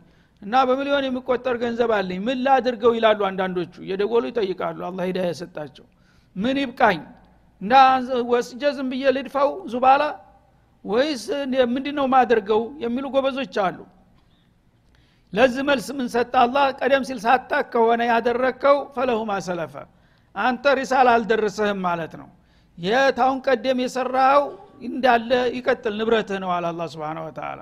እና 0.44 0.54
በሚሊዮን 0.68 1.04
የሚቆጠር 1.06 1.56
ገንዘብ 1.62 1.90
አለኝ። 1.96 2.18
ምን 2.26 2.38
ላድርገው 2.46 2.92
ይላሉ 2.96 3.20
አንዳንዶቹ። 3.28 3.74
እየደወሉ 3.84 4.24
ይጠይቃሉ። 4.30 4.78
አላ 4.88 5.00
ሂዳ 5.08 5.18
የሰጣቸው። 5.26 5.86
ምን 6.36 6.56
ይብቃኝ? 6.62 7.00
እና 7.60 7.72
ወስጀ 8.30 8.62
ዝም 8.76 8.88
ብዬ 8.92 9.04
ልድፋው 9.16 9.50
ዙባላ? 9.72 10.02
ወይስ 10.84 11.22
ምንድ 11.74 11.86
ነው 11.98 12.06
ማድርገው 12.14 12.62
የሚሉ 12.82 13.04
ጎበዞች 13.14 13.54
አሉ። 13.64 13.78
ለዚህ 15.32 15.62
መልስ 15.68 15.86
ምን 15.98 16.08
ሰጠ 16.14 16.34
ቀደም 16.80 17.02
ሲል 17.08 17.18
ሳታክ 17.24 17.66
ከሆነ 17.72 18.00
ያደረግከው 18.10 18.76
ፈለሁ 18.96 19.18
ማሰለፈ 19.30 19.74
አንተ 20.34 20.64
ሪሳል 20.78 21.08
አልደረሰህም 21.14 21.80
ማለት 21.86 22.12
ነው። 22.20 22.28
የታሁን 22.78 23.38
ቀደም 23.46 23.78
የሰራው 23.84 24.42
እንዳለ 24.82 25.30
ይቀጥል 25.56 25.94
ንብረትህ 25.98 26.38
ነው 26.44 26.50
አለ 26.54 26.64
አላ 26.72 26.86
ስብን 26.92 27.18
ወተላ 27.24 27.60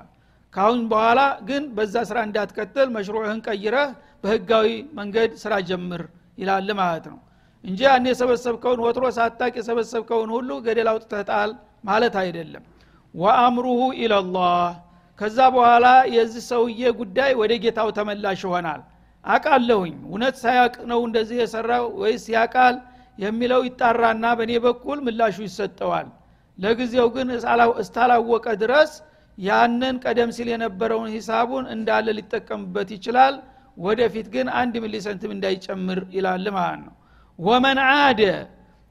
ካሁን 0.53 0.81
በኋላ 0.89 1.19
ግን 1.47 1.63
በዛ 1.75 1.95
ስራ 2.09 2.17
እንዳትቀጥል 2.27 2.87
መሽሩዕህን 2.95 3.39
ቀይረህ 3.47 3.89
በህጋዊ 4.23 4.67
መንገድ 4.97 5.31
ስራ 5.43 5.53
ጀምር 5.69 6.01
ይላል 6.37 6.69
ማለት 6.79 7.05
ነው። 7.11 7.19
እንጂ 7.63 7.79
ያን 7.87 8.05
የሰበሰብከውን 8.09 8.79
ወትሮ 8.85 9.05
ሳታቅ 9.17 9.53
የሰበሰብከውን 9.59 10.29
ሁሉ 10.35 10.49
ገደል 10.65 10.89
አውጥተህ 10.91 11.29
ማለት 11.83 12.15
አይደለም። 12.21 12.63
ወአምሩሁ 13.15 13.79
ኢለላህ። 14.01 14.69
ከዛ 15.19 15.39
በኋላ 15.55 15.87
የዚህ 16.15 16.43
ሰውዬ 16.51 16.81
ጉዳይ 16.99 17.31
ወደ 17.41 17.53
ጌታው 17.63 17.89
ተመላሽ 17.97 18.41
ይሆናል። 18.45 18.81
አቃለሁኝ 19.25 19.93
እውነት 20.05 20.35
ሳያቅ 20.41 20.73
ነው 20.91 20.99
እንደዚህ 21.07 21.37
የሰራው 21.41 21.85
ወይስ 22.01 22.23
ያቃል 22.35 22.75
የሚለው 23.17 23.61
ይጣራና 23.67 24.25
በእኔ 24.39 24.53
በኩል 24.65 24.97
ምላሹ 25.05 25.35
ይሰጠዋል። 25.45 26.07
ለጊዜው 26.57 27.07
ግን 27.15 27.27
እስታላወቀ 27.81 28.45
ድረስ 28.63 28.91
ያንን 29.37 29.95
ቀደም 30.03 30.29
ሲል 30.35 30.47
የነበረውን 30.53 31.09
ሂሳቡን 31.15 31.65
እንዳለ 31.75 32.07
ሊጠቀምበት 32.17 32.89
ይችላል። 32.95 33.35
ወደፊት 33.77 34.27
ግን 34.33 34.47
አንድ 34.59 34.73
ሚሊ 34.83 34.95
ሰንትም 35.05 35.31
እንዳይጨምር 35.35 35.99
ይላል 36.15 36.45
ማለት 36.57 36.81
ነው። 36.83 36.93
ወመን 37.39 37.79
አደ 37.85 38.21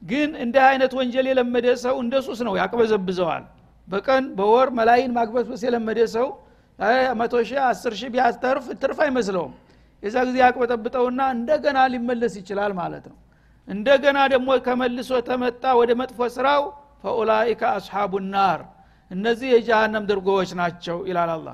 ግን 0.01 0.29
እንዲህ 0.43 0.63
አይነት 0.69 0.91
ወንጀል 0.97 1.25
የለመደ 1.31 1.67
ሰው 1.83 1.95
እንደ 2.03 2.15
ሱስ 2.25 2.39
ነው 2.47 2.53
ያቅበዘብዘዋል። 2.61 3.43
በቀን 3.87 4.23
በወር 4.37 4.69
መላይን 4.77 5.11
ማግበስበስ 5.17 5.61
የለመደ 5.67 5.99
ሰው 6.15 6.27
መቶ 7.19 7.33
ሺህ 7.47 7.59
አስር 7.65 7.93
ሺህ 7.99 8.09
ቢያስተርፍ 8.13 8.65
ትርፍ 8.81 8.99
አይመስለውም። 9.05 9.53
የዛ 10.03 10.15
ጊዜ 10.27 10.37
ያቅበጠብጠውና 10.43 11.21
እንደገና 11.35 11.79
ሊመለስ 11.93 12.33
ይችላል 12.41 12.71
ማለት 12.79 13.05
ነው። 13.11 13.17
እንደገና 13.67 14.19
ደግሞ 14.33 14.49
ከመልሶ 14.65 15.11
ተመጣ 15.27 15.63
ወደ 15.79 15.91
መጥፎ 16.01 16.19
ስራው 16.35 16.63
ፈኡላይከ 17.03 17.61
አስሓቡ 17.75 18.13
ናር 18.33 18.61
እነዚህ 19.11 19.49
የጀሃነም 19.53 20.05
ድርጎዎች 20.09 20.51
ናቸው 20.59 20.97
ይላል 21.09 21.31
አላ 21.35 21.49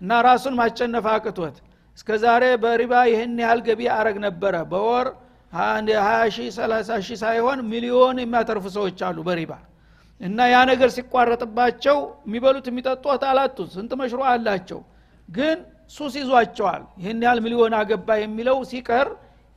እና 0.00 0.10
ራሱን 0.26 0.54
ማቸነፍ 0.60 1.06
አቅቶት። 1.12 1.56
እስከ 1.98 2.08
ዛሬ 2.22 2.44
በሪባ 2.62 2.94
ይህን 3.10 3.36
ያህል 3.42 3.60
ገቢ 3.66 3.80
አረግ 3.94 4.16
ነበረ። 4.24 4.54
በወር 4.72 5.06
20 5.52 5.94
ሺህ 6.36 6.48
30 6.56 6.98
ሺህ 7.06 7.18
ሳይሆን 7.22 7.58
ሚሊዮን 7.70 8.16
የሚያተርፉ 8.22 8.64
ሰዎች 8.76 8.98
አሉ 9.08 9.18
በሪባ። 9.28 9.52
እና 10.20 10.38
ያ 10.48 10.58
ነገር 10.70 10.88
ሲቋረጥባቸው 10.96 11.96
የሚበሉት 12.26 12.66
የሚጠጡት 12.70 13.22
አላጡት። 13.30 13.68
ስንት 13.76 13.92
መሽሮ 14.00 14.20
አላቸው? 14.30 14.80
ግን 15.28 15.56
ሱስ 15.94 16.14
ይዟቸዋል። 16.20 16.82
ይህን 17.00 17.20
ያህል 17.26 17.40
ሚሊዮን 17.46 17.74
አገባ 17.80 18.08
የሚለው 18.22 18.58
ሲቀር 18.70 19.08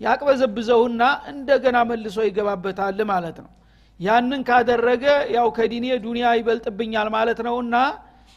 ያቅበዘብዘውና 0.01 1.01
እንደገና 1.31 1.77
መልሶ 1.89 2.17
ይገባበታል 2.27 2.99
ማለት 3.11 3.37
ነው 3.43 3.49
ያንን 3.99 4.41
ካደረገ 4.47 5.05
ያው 5.35 5.47
ከዲኔ 5.57 5.85
ዱንያ 6.03 6.27
ይበልጥብኛል 6.37 7.07
ማለት 7.15 7.39
ነውና 7.47 7.75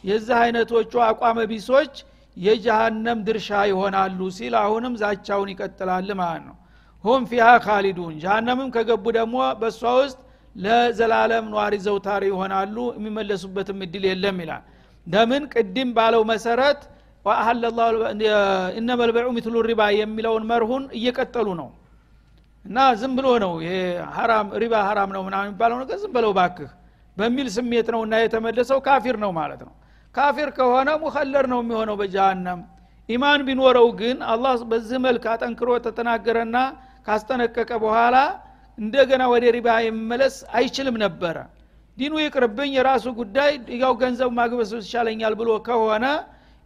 የዚህ 0.04 0.37
አይነቶቹ 0.40 0.92
አቋመ 1.09 1.38
ቢሶች 1.50 1.92
የጀሃነም 2.37 3.19
ድርሻ 3.26 3.49
ይሆናሉ 3.71 4.21
ሲል 4.37 4.54
አሁንም 4.62 4.95
ዛቻውን 5.02 5.49
ይቀጥላል 5.52 6.09
ማለት 6.21 6.42
ነው። 6.49 6.57
ሁም 7.04 7.23
ፊሃ 7.31 7.47
ካሊዱን 7.64 8.14
ጀሃነምም 8.23 8.69
ከገቡ 8.75 9.04
ደግሞ 9.19 9.37
በእሷ 9.61 9.83
ውስጥ 10.00 10.19
ለዘላለም 10.57 11.45
ኗሪ 11.54 11.75
ዘውታሪ 11.87 12.23
ይሆናሉ 12.33 12.76
የሚመለሱበትም 12.97 13.78
እድል 13.87 14.04
የለም 14.11 14.38
ይላል። 14.45 14.62
ለምን? 15.07 15.42
ቅድም 15.52 15.88
ባለው 15.97 16.23
መሰረት 16.33 16.81
قالوا 17.25 17.62
إنما 18.79 19.01
البيع 19.09 19.29
مثل 19.37 19.57
الربا 19.69 19.83
የሚለውን 19.99 20.45
መርሁን 20.50 20.85
እየቀጠሉ 20.99 21.49
ነው 21.61 21.69
እና 22.64 22.78
ዝም 23.00 23.12
ብሎ 23.19 23.28
ነው 23.45 23.52
ሀራም 24.16 24.49
ሪባ 24.62 24.75
ሀራም 24.88 25.11
ነው 25.16 25.23
ምናምን 25.26 25.49
የሚባለው 25.49 25.78
ነገር 25.83 25.97
ዝም 26.02 26.12
ብለው 26.16 26.33
ባክህ 26.38 26.71
በሚል 27.16 27.49
ስሜት 27.57 27.88
ነው 27.95 28.00
እና 28.07 28.14
የተመለሰው 28.23 28.78
ካፊር 28.87 29.16
ነው 29.25 29.31
ማለት 29.38 29.62
ነው። 29.66 29.73
ካፊር 30.14 30.49
ከሆነ 30.57 30.90
ሙኸለድ 31.03 31.47
ነው 31.52 31.61
የሚሆነው 31.62 31.97
በጀሃነም። 32.00 32.61
ኢማን 33.09 33.40
ቢኖረው 33.47 33.88
ግን 34.00 34.19
አላህ 34.33 34.52
በዚህ 34.71 34.99
መልክ 35.07 35.25
አጠንክሮ 35.33 35.71
ተተናገረና 35.87 36.57
ካስጠነቀቀ 37.07 37.71
በኋላ 37.85 38.16
እንደገና 38.78 39.23
ወደ 39.33 39.45
ሪባ 39.57 39.69
የመመለስ 39.87 40.37
አይችልም 40.59 40.97
ነበረ። 41.04 41.37
ዲኑ 41.99 42.14
ይቅርብኝ 42.23 42.71
የራሱ 42.76 43.07
ጉዳይ 43.19 43.50
ያው 43.83 43.92
ገንዘብ 44.02 44.31
ማግበስበስ 44.38 44.87
ይሻለኛል 44.88 45.35
ብሎ 45.40 45.50
ከሆነ 45.66 46.04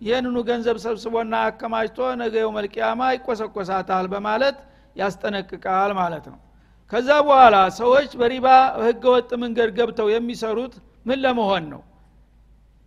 ይህንኑ 0.00 0.36
ገንዘብ 0.48 0.76
ሰብስቦና 0.84 1.34
አከማችቶ 1.48 1.98
ነገ 2.20 2.34
የውመልቅያማ 2.42 3.00
ይቆሰቆሳታል 3.14 4.06
በማለት 4.12 4.56
ያስጠነቅቃል 4.96 5.92
ማለት 6.00 6.26
ነው። 6.32 6.38
ከዛ 6.92 7.08
በኋላ 7.26 7.56
ሰዎች 7.78 8.10
በሪባ 8.20 8.46
ህገወጥ 8.84 9.30
መንገድ 9.42 9.70
ገብተው 9.78 10.08
የሚሰሩት 10.12 10.74
ምን 11.06 11.18
ለመሆን 11.24 11.64
ነው? 11.72 11.80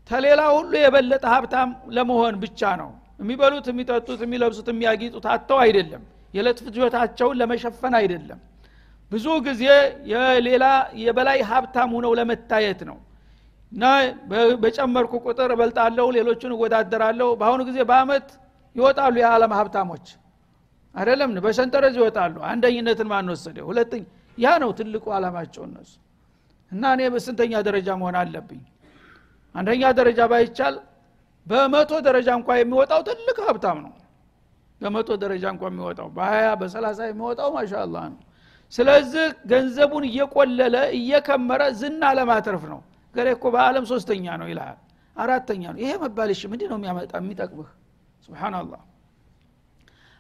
ተሌላ 0.10 0.42
ሁሉ 0.56 0.72
የበለጠ 0.84 1.26
ሀብታም 1.34 1.70
ለመሆን 1.96 2.36
ብቻ 2.44 2.62
ነው። 2.82 2.90
የሚበሉት 3.20 3.66
የሚጠጡት 3.72 4.20
የሚለብሱት 4.26 4.68
የሚያጊጡት 4.72 5.26
አተው 5.34 5.60
አይደለም። 5.64 6.04
የዕለት 6.34 6.60
ፍጆታቸውን 6.66 7.38
ለመሸፈን 7.42 7.94
አይደለም። 8.00 8.40
ብዙ 9.12 9.28
ጊዜ 9.48 9.64
የሌላ 10.12 10.66
የበላይ 11.04 11.40
ሀብታም 11.52 11.90
ሁነው 11.98 12.12
ለመታየት 12.20 12.82
ነው። 12.90 12.98
እና 13.72 13.84
በጨመርኩ 14.64 15.14
ቁጥር 15.26 15.50
እበልጣለሁ 15.56 16.08
ሌሎቹን 16.18 16.54
እወዳደራለሁ። 16.56 17.30
በአሁኑ 17.40 17.62
ጊዜ 17.70 17.80
በአመት 17.90 18.28
ይወጣሉ 18.76 19.16
የዓለም 19.22 19.54
ሀብታሞች 19.60 20.06
አይደለም? 20.96 21.30
በሰንጠረዝ 21.46 21.96
ይወጣሉ። 22.00 22.36
አንደኝነትን 22.52 23.08
ማን 23.12 23.28
ወሰደ? 23.34 23.58
ሁለተኛ 23.70 24.04
ያ 24.38 24.50
ነው 24.64 24.70
ትልቁ 24.78 25.06
አላማቸው 25.16 25.64
እነሱ። 25.68 25.92
እና 26.72 26.84
እኔ 26.96 27.02
በስንተኛ 27.14 27.54
ደረጃ 27.68 27.88
መሆን 28.02 28.16
አለብኝ? 28.22 28.62
አንደኛ 29.56 29.84
ደረጃ 30.00 30.20
ባይቻል 30.32 30.76
በመቶ 31.48 31.92
ደረጃ 32.08 32.30
እንኳ 32.40 32.50
የሚወጣው 32.60 33.02
ትልቅ 33.08 33.38
ሀብታም 33.48 33.78
ነው። 33.86 33.94
በመቶ 34.82 35.10
ደረጃ 35.24 35.46
እንኳ 35.54 35.64
የሚወጣው 35.72 36.08
በሀያ 36.18 36.48
በሰላሳ 36.62 37.00
የሚወጣው 37.10 37.50
ማሻላ 37.56 37.96
ነው። 38.14 38.20
ስለዚህ 38.74 39.26
ገንዘቡን 39.52 40.04
እየቆለለ 40.10 40.76
እየከመረ 40.98 41.62
ዝና 41.80 42.04
ለማትረፍ 42.18 42.64
ነው። 42.74 42.80
ገሬ 43.16 43.28
እኮ 43.38 43.46
በአለም 43.56 43.86
ሶስተኛ 43.92 44.26
ነው 44.42 44.48
ይልሃል 44.52 44.78
አራተኛ 45.16 45.64
ነው። 45.74 45.80
ይሄ 45.84 45.92
መባልሽ 46.04 46.42
ምንድ 46.52 46.64
ነው 46.72 46.78
የሚያመጣ 46.80 47.12
የሚጠቅምህ? 47.22 47.70
ስብናላህ 48.26 48.82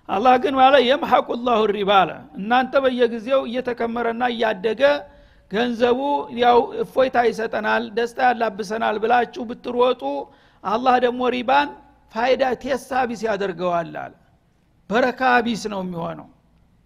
አላህ 0.09 0.35
ግን 0.43 0.53
ማለ 0.59 0.75
የምሐቁ 0.83 1.27
ላሁ 1.47 1.61
ሪባ 1.71 1.91
አለ። 2.01 2.11
እናንተ 2.39 2.73
በየጊዜው 2.83 3.41
እየተከመረና 3.49 4.23
እያደገ 4.33 4.81
ገንዘቡ 5.51 5.99
ያው 6.39 6.57
እፎይታ 6.83 7.17
ይሰጠናል 7.27 7.83
ደስታ 7.97 8.19
ያላብሰናል 8.29 8.97
ብላችሁ 9.03 9.43
ብትሮጡ 9.49 10.01
አላህ 10.63 10.95
ደግሞ 11.05 11.21
ሪባን 11.35 11.69
ፋይዳ 12.13 12.43
ቴሳ 12.63 13.01
ቢስ 13.09 13.21
ያደርገዋል 13.27 13.93
አለ። 14.03 14.13
በረካ 14.89 15.21
ቢስ 15.45 15.63
ነው 15.73 15.81
የሚሆነው። 15.85 16.27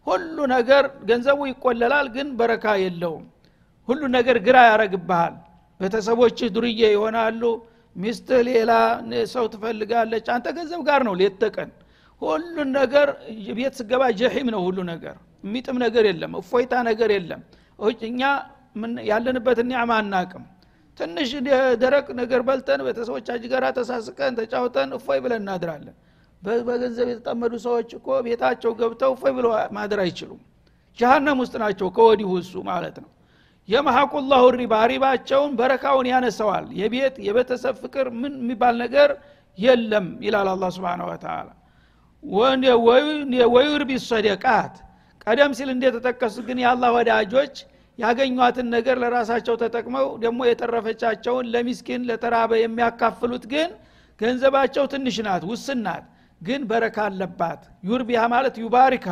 ሁሉ 0.07 0.37
ነገር 0.53 0.83
ገንዘቡ 1.09 1.39
ይቆለላል 1.51 2.07
ግን 2.15 2.27
በረካ 2.39 2.65
የለውም። 2.83 3.25
ሁሉ 3.87 4.01
ነገር 4.17 4.37
ግራ 4.47 4.57
ያረግብሃል። 4.69 5.35
ቤተሰቦችህ 5.79 6.49
ዱርዬ 6.55 6.81
ይሆናሉ 6.87 7.41
ሚስትህ 7.95 8.41
ሌላ 8.49 8.71
ሰው 9.33 9.45
ትፈልጋለች። 9.53 10.27
አንተ 10.35 10.47
ገንዘብ 10.57 10.81
ጋር 10.87 11.01
ነው 11.07 11.15
ሌት 11.21 11.35
ተቀን 11.43 11.69
ሁሉን 12.21 12.69
ነገር 12.77 13.07
ቤት 13.57 13.73
ስገባ 13.79 14.03
ጀሒም 14.19 14.47
ነው 14.53 14.61
ሁሉ 14.67 14.79
ነገር። 14.91 15.15
የሚጥም 15.43 15.77
ነገር 15.85 16.03
የለም 16.09 16.33
እፎይታ 16.39 16.73
ነገር 16.89 17.09
የለም። 17.15 17.41
እኛ 18.07 18.21
ያለንበት 19.09 19.59
ኒዕማ 19.69 19.91
አናቅም። 20.01 20.43
ትንሽ 20.99 21.29
ደረቅ 21.83 22.07
ነገር 22.19 22.41
በልተን 22.47 22.81
ቤተሰቦቻችን 22.87 23.49
ጋር 23.53 23.63
ተሳስቀን 23.77 24.33
ተጫውተን 24.39 24.89
እፎይ 24.97 25.19
ብለን 25.23 25.41
እናድራለን። 25.43 25.95
በገንዘብ 26.67 27.07
የተጠመዱ 27.11 27.53
ሰዎች 27.65 27.89
እኮ 27.97 28.07
ቤታቸው 28.25 28.71
ገብተው 28.79 29.11
እፎይ 29.15 29.33
ብሎ 29.37 29.47
ማደር 29.75 29.99
አይችሉም። 30.05 30.41
ጀሃነም 30.99 31.37
ውስጥ 31.43 31.55
ናቸው 31.63 31.87
ከወዲሁ 31.95 32.29
እሱ 32.41 32.53
ማለት 32.69 32.95
ነው። 33.03 33.09
የመሐቁ 33.69 34.13
ላሁ 34.31 34.45
ሪባ 34.55 34.73
ሪባቸውን 34.91 35.51
በረካውን 35.59 36.07
ያነሰዋል። 36.11 36.65
የቤት 36.79 37.15
የቤተሰብ 37.27 37.75
ፍቅር 37.83 38.07
ምን 38.21 38.33
የሚባል 38.41 38.75
ነገር 38.83 39.09
የለም 39.57 40.07
ይላል 40.25 40.47
አላ 40.53 40.69
ስብን 40.75 41.01
ወተላ 41.09 41.47
ወዩርቢ 43.53 43.91
ሰደቃት 44.05 44.75
ቀደም 45.25 45.51
ሲል 45.57 45.69
እንደተጠቀሱ 45.73 46.37
ግን 46.47 46.57
የአላህ 46.63 46.89
ወዳጆች 46.97 47.55
ያገኟትን 47.99 48.67
ነገር 48.75 48.95
ለራሳቸው 49.03 49.55
ተጠቅመው 49.61 50.07
ደግሞ 50.23 50.39
የተረፈቻቸውን 50.47 51.49
ለሚስኪን 51.53 52.07
ለተራበ 52.09 52.51
የሚያካፍሉት 52.61 53.43
ግን 53.53 53.69
ገንዘባቸው 54.21 54.83
ትንሽ 54.93 55.15
ናት 55.27 55.43
ውስን 55.51 55.79
ናት። 55.85 56.05
ግን 56.41 56.61
በረካ 56.69 56.97
አለባት። 57.09 57.61
ዩርቢያ 57.83 58.21
ማለት 58.33 58.55
ዩባሪካ። 58.63 59.07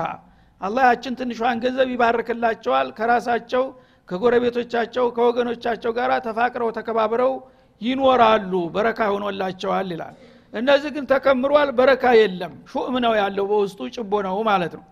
አላህ 0.62 0.84
ያችን 0.90 1.14
ትንሿን 1.20 1.62
ገንዘብ 1.64 1.90
ይባርክላቸዋል። 1.94 2.88
ከራሳቸው 2.98 3.64
ከጎረቤቶቻቸው 4.10 5.06
ከወገኖቻቸው 5.16 5.92
ጋር 6.00 6.12
ተፋቅረው 6.26 6.70
ተከባብረው 6.78 7.34
ይኖራሉ። 7.82 8.54
በረካ 8.76 9.00
ሆኖላቸዋል 9.14 9.90
ይላል 9.96 10.16
እነዚህ 10.54 10.90
ግን 10.96 11.06
ተከምሯል። 11.12 11.70
በረካ 11.78 12.06
የለም። 12.20 12.54
ሹእም 12.72 12.96
ነው 13.06 13.14
ያለው 13.20 13.46
በውስጡ 13.52 13.80
ጭቦ 13.96 14.14
ነው 14.28 14.38
ማለት 14.50 14.74
ነው። 14.80 14.86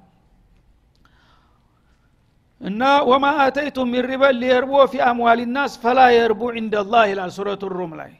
እና 2.62 2.82
وما 3.10 3.26
آتيتم 3.44 3.90
من 3.94 4.06
ربا 4.10 4.36
ليربو 4.42 4.74
في 4.92 5.02
أموال 5.06 5.42
الناس 5.56 5.74
فلا 5.84 6.00
يربو 6.16 6.42
عند 6.56 6.80
الله 6.80 7.04
ይላል 7.12 7.32
ሱረቱ 7.38 7.64
ሩም 7.74 7.92
ላይ። 8.00 8.12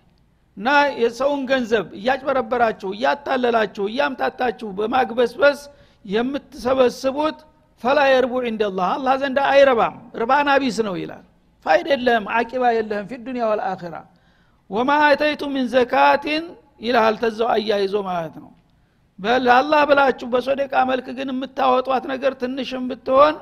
እና 0.58 0.70
የሰውን 1.02 1.42
ገንዘብ 1.50 1.86
እያጭበረበራችሁ 2.00 2.90
እያታለላችሁ 2.96 3.84
እያምታታችሁ 3.92 4.70
በማግበስበስ 4.78 5.60
የምትሰበስቡት 6.06 7.38
فلا 7.82 8.00
يربو 8.12 8.34
عند 8.46 8.67
الله 8.67 8.88
አላህ 8.96 9.14
ዘንዳ 9.22 9.40
አይረባም። 9.52 9.98
ርባና 10.22 10.50
ቢስ 10.62 10.78
ነው 10.88 10.96
ይላል። 11.02 11.26
ፋይዳ 11.66 11.88
የለህም 11.94 12.26
አቂባ 12.38 12.64
የለህም 12.78 13.06
في 13.10 13.20
الدنيا 13.26 13.44
والآخرة 13.52 13.96
ወማ 14.70 14.92
አተይቱ 15.06 15.44
ሚን 15.54 15.66
ዘካቲን 15.74 16.44
ይልሃል 16.80 17.16
ተዛው 17.22 17.50
አያይዞ 17.54 17.96
ማለት 18.08 18.36
ነው። 18.44 18.52
ለአላህ 19.42 19.82
ብላችሁ 19.90 20.28
በሶደቃ 20.34 20.74
መልክ 20.90 21.08
ግን 21.18 21.30
የምታወጧት 21.34 22.04
ነገር 22.12 22.34
ትንሽም 22.42 22.84
ብትሆን 22.92 23.36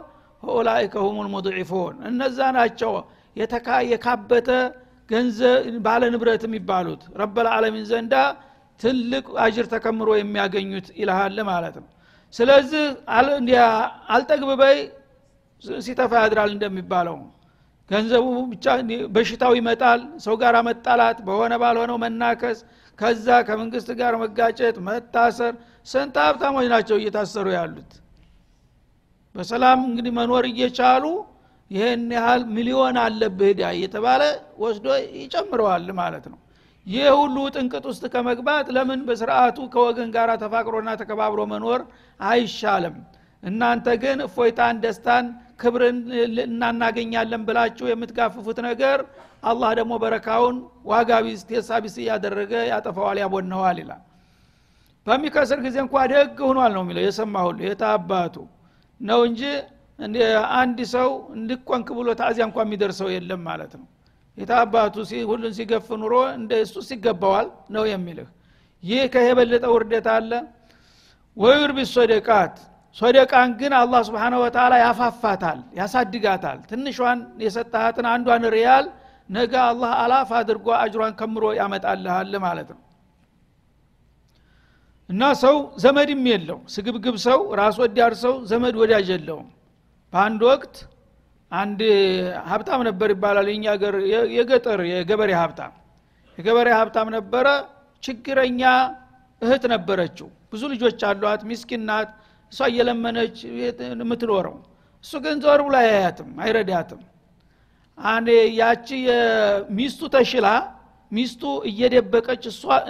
ኡላይከ 0.44 0.96
ሁም 1.06 1.18
ልሙድዒፉን 1.26 1.96
እነዛ 2.10 2.40
ናቸው 2.58 2.92
የካበተ 3.92 4.50
ገንዘብ 5.10 5.66
ባለ 5.86 6.04
ንብረት 6.14 6.44
የሚባሉት። 6.48 7.02
ረበልዓለሚን 7.20 7.86
ዘንዳ 7.92 8.14
ትልቅ 8.80 9.26
አጅር 9.44 9.66
ተከምሮ 9.74 10.10
የሚያገኙት 10.18 10.88
ይልሃል 11.00 11.38
ማለት 11.50 11.76
ነው። 11.82 11.88
ስለዚህ 12.34 12.86
አልጠግብበይ 14.16 14.78
ሲተፋ 15.82 16.12
ያድራል 16.24 16.52
እንደሚባለው። 16.56 17.18
ገንዘቡ 17.90 18.26
ብቻ 18.52 18.66
በሽታው 19.16 19.54
ይመጣል 19.60 20.02
ሰው 20.26 20.36
ጋር 20.42 20.56
መጣላት 20.68 21.18
በሆነ 21.28 21.54
ባልሆነው 21.62 21.98
መናከስ 22.04 22.58
ከዛ 23.00 23.28
ከመንግስት 23.48 23.90
ጋር 24.00 24.14
መጋጨት 24.22 24.78
መታሰር 24.88 25.54
ስንት 25.88 26.16
ሀብታሞች 26.24 26.68
ናቸው 26.74 26.96
እየታሰሩ 27.00 27.48
ያሉት? 27.58 27.92
በሰላም 29.36 29.80
እንግዲህ 29.90 30.12
መኖር 30.20 30.46
እየቻሉ 30.52 31.04
ይህን 31.72 32.04
ያህል 32.16 32.42
ሚሊዮን 32.56 32.98
አለብህ 33.04 33.52
ዳ 33.60 33.70
እየተባለ 33.78 34.22
ወስዶ 34.62 34.86
ይጨምረዋል 35.22 35.88
ማለት 36.00 36.26
ነው። 36.32 36.40
ይህ 36.88 37.08
ሁሉ 37.20 37.38
ጥንቅጥ 37.56 37.84
ውስጥ 37.92 38.04
ከመግባት 38.14 38.68
ለምን 38.76 39.00
በስርዓቱ 39.08 39.58
ከወገን 39.74 40.10
ጋር 40.16 40.30
ተፋቅሮና 40.44 40.90
ተከባብሮ 41.02 41.40
መኖር 41.54 41.82
አይሻልም? 42.20 42.96
እናንተ 43.44 43.88
ግን 44.04 44.18
እፎይታን 44.28 44.76
ደስታን 44.84 45.26
ክብርን 45.62 45.98
እናናገኛለን 46.46 47.42
ብላችሁ 47.48 47.86
የምትጋፍፉት 47.90 48.58
ነገር 48.68 49.00
አላህ 49.48 49.70
ደግሞ 49.80 49.94
በረካውን 50.04 50.56
ዋጋ 50.92 51.10
ቢስ 51.26 51.42
ቴሳ 51.50 51.80
ቢስ 51.84 51.96
እያደረገ 52.02 52.54
ያጠፋዋል 52.72 53.18
ያቦነዋል 53.24 53.78
ይላል። 53.82 54.04
በሚከስር 55.08 55.60
ጊዜ 55.66 55.78
እንኳ 55.84 55.96
ደግ 56.14 56.40
ሆኗል 56.48 56.72
ነው 56.78 56.82
የሚለው። 56.86 57.04
የሰማ 57.08 57.36
ሁሉ 57.48 57.60
የታባቱ 57.68 58.36
ነው 59.02 59.20
እንጂ 59.30 59.42
አንድ 60.58 60.80
ሰው 60.94 61.08
እንድቆንክ 61.36 61.88
ብሎ 61.98 62.08
ታዚያ 62.20 62.44
እንኳ 62.50 62.58
የሚደርሰው 62.66 63.10
የለም 63.14 63.42
ማለት 63.50 63.74
ነው። 63.80 63.88
የታባቱ 64.38 64.96
ሁሉን 65.30 65.54
ሲገፍ 65.58 65.88
ኑሮ 66.02 66.16
እንደ 66.36 66.52
እሱስ 66.64 66.90
ይገባዋል 66.96 67.48
ነው 67.76 67.86
የሚልህ። 67.92 68.28
ይህ 68.84 69.04
ከየበለጠ 69.14 69.66
ውርደት 69.74 70.08
አለ? 70.16 70.32
ወዩርቢ 71.38 71.78
ሶደቃት። 71.94 72.56
ሶደቃን 72.96 73.50
ግን 73.60 73.72
አላህ 73.80 74.02
ስብሓነ 74.08 74.34
ወተላ 74.44 74.74
ያፋፋታል 74.84 75.60
ያሳድጋታል። 75.80 76.60
ትንሿን 76.70 77.20
የሰጠሃትን 77.44 78.06
አንዷን 78.14 78.46
ሪያል 78.56 78.86
ነገ 79.30 79.54
አላህ 79.64 79.92
አላፍ 80.02 80.30
አድርጎ 80.38 80.68
አጅሯን 80.78 81.14
ከምሮ 81.20 81.46
ያመጣልሃል 81.60 82.34
ማለት 82.46 82.70
ነው። 82.74 82.82
እና 85.10 85.24
ሰው 85.42 85.56
ዘመድም 85.84 86.24
የለው 86.32 86.60
ስግብግብ 86.74 87.16
ሰው 87.26 87.40
ራስ 87.60 87.76
ወዳድ 87.82 88.14
ሰው 88.24 88.34
ዘመድ 88.52 88.76
ወዳጅ 88.82 89.08
የለውም። 89.14 89.48
በአንድ 90.14 90.42
ወቅት 90.50 90.76
አንድ 91.52 91.82
ሀብታም 92.50 92.82
ነበር 92.88 93.10
ይባላል። 93.14 93.48
የኛ 93.52 93.76
ገር 93.84 93.96
የገጠር 94.38 94.80
የገበሬ 94.92 95.32
ሀብታም። 95.42 95.74
የገበሬ 96.38 96.68
ሀብታም 96.80 97.10
ነበረ። 97.18 97.48
ችግረኛ 98.04 98.62
እህት 99.42 99.64
ነበረችው። 99.74 100.28
ብዙ 100.52 100.64
ልጆች 100.74 101.02
አሏት። 101.10 101.42
ሚስኪን 101.50 101.84
ናት። 101.90 102.10
እሷ 102.52 102.60
እየለመነች 102.72 103.38
የምትኖረው። 103.94 104.56
እሱ 105.04 105.14
ግን 105.24 105.38
ዞር 105.44 105.62
ብሎ 105.66 105.76
አያያትም 105.82 106.30
አይረዳትም 106.44 107.02
ያቺ 108.60 108.88
ሚስቱ 109.78 110.02
ተሽላ 110.16 110.48
ሚስቱ 111.12 111.42
እየደበቀች 111.70 112.44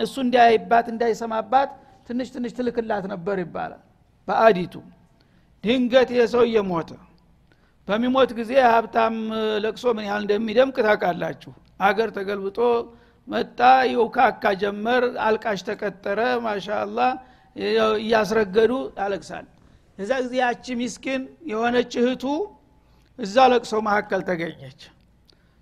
እሱ 0.04 0.16
እንዳያይባት 0.24 0.86
እንዳይሰማባት 0.94 1.70
ትንሽ 2.08 2.28
ትንሽ 2.36 2.52
ትልክላት 2.58 3.06
ነበር 3.14 3.38
ይባላል። 3.44 3.82
በአዲቱ 4.28 4.74
ድንገት 5.64 6.10
የሰው 6.18 6.44
እየሞተ 6.50 6.90
በሚሞት 7.88 8.32
ጊዜ 8.40 8.52
ሀብታም 8.68 9.16
ለቅሶ 9.64 9.86
ምን 9.98 10.06
ያህል 10.08 10.24
እንደሚደምቅ 10.24 10.78
ታውቃላችሁ። 10.88 11.52
አገር 11.88 12.10
ተገልብጦ 12.18 12.60
መጣ 13.28 13.60
የውካካ 13.92 14.44
ጀመር 14.62 15.04
አልቃሽ 15.26 15.62
ተቀጠረ 15.70 16.20
ማሻአላ 16.46 17.00
እያስረገዱ 18.00 18.72
ያለቅሳል። 19.00 19.46
እዛ 19.98 20.12
ጊዜ 20.24 20.34
ያቺ 20.42 20.76
ሚስኪን 20.82 21.22
የሆነች 21.52 21.94
እህቱ 22.02 22.24
እዛ 23.20 23.36
ለቅሶ 23.54 23.74
መካከል 23.88 24.22
ተገኘች 24.30 24.80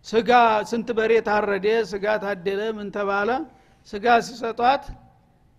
ስጋ 0.05 0.29
ስንት 0.69 0.89
በሬ 0.97 1.11
ታረደ? 1.27 1.67
ስጋ 1.91 2.05
ታደለ? 2.23 2.61
ምን 2.77 2.87
ተባለ? 2.95 3.29
ስጋ 3.87 4.05
ሲሰጧት 4.25 4.83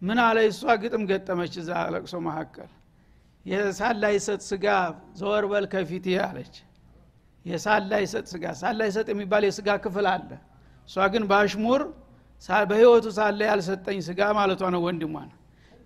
ምን 0.02 0.18
አለ? 0.26 0.36
እሷ 0.50 0.62
ግጥም 0.82 1.02
ገጠመች 1.10 1.54
እዛ 1.62 1.70
ለቅሶ 1.94 2.14
መካከል 2.26 2.70
የሳላ 3.46 4.04
ይሰጥ 4.16 4.40
ስጋ 4.50 4.66
ዘወር 5.18 5.44
በል 5.50 5.64
ከፊት 5.72 6.06
አለች። 6.24 6.54
የሳላ 7.44 7.92
ይሰጥ 8.04 8.24
ስጋ 8.32 8.44
ሳላ 8.60 8.80
ይሰጥ 8.88 9.06
የሚባል 9.12 9.42
የስጋ 9.48 9.68
ክፍል 9.84 10.06
አለ። 10.12 10.30
እሷ 10.88 10.96
ግን 11.12 11.24
በአሽሙር 11.30 11.82
በህይወቱ 12.70 13.06
ሳለ 13.18 13.40
ያልሰጠኝ 13.50 13.98
ስጋ 14.08 14.20
ማለቷ 14.38 14.62
ነው 14.74 14.80
ወንድሟን። 14.86 15.30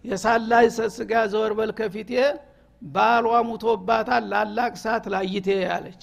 የሳላ 0.05 0.53
ይሰጥ 0.67 0.91
ስጋ 0.97 1.13
ዘወር 1.33 1.53
በል 1.59 1.71
ከፊቴ 1.79 2.11
ባሏ 2.83 3.27
ሙቶባታል 3.49 4.25
ላላቅ 4.33 4.73
ሰዓት 4.85 5.05
ላይቴ 5.15 5.49
አለች 5.75 6.03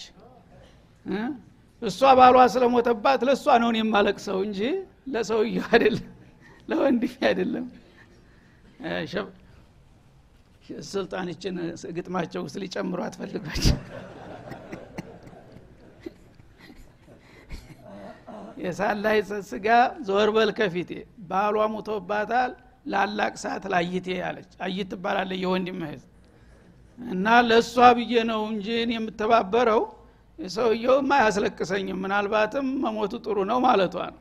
እሷ 1.82 2.00
ባሏ 2.20 2.38
ስለሞተባት 2.54 3.22
ለእሷ 3.28 3.46
ነውን 3.63 3.76
የማለቅሰው 3.80 4.38
እንጂ 4.46 4.60
ለሰውየው 5.13 5.66
አይደለም 5.72 6.08
ለወንድሜ 6.70 7.13
አይደለም። 7.30 7.66
ስልጣንችን 10.88 11.56
ግጥማቸው 11.98 12.42
ውስጥ 12.46 12.58
ሊጨምሩ 12.63 13.00
አትፈልጓቸው 13.06 13.78
የሳላይ 18.63 19.18
ስጋ 19.50 19.68
ዞር 20.08 20.30
በል 20.36 20.50
ከፊቴ 20.58 20.92
ባሏ 21.30 21.58
ሙቶባታል 21.74 22.52
ላላቅ 22.92 23.34
ሰዓት 23.44 23.63
ላይቴ 23.74 24.08
አለች። 24.28 24.52
አይት 24.66 24.90
ትባላለ 24.94 25.32
የወንድም 25.44 25.80
እና 27.00 27.26
ለእሷ 27.48 27.76
ብዬ 27.98 28.13
ነው 28.30 28.42
እንጂ 28.52 28.68
የምተባበረው 28.96 29.82
ሰውየውም 30.39 31.10
አያስለቅሰኝም 31.15 32.00
ምናልባትም 32.04 32.67
መሞቱ 32.84 33.13
ጥሩ 33.26 33.38
ነው 33.50 33.60
ማለቷ 33.65 33.95
ነው። 34.08 34.19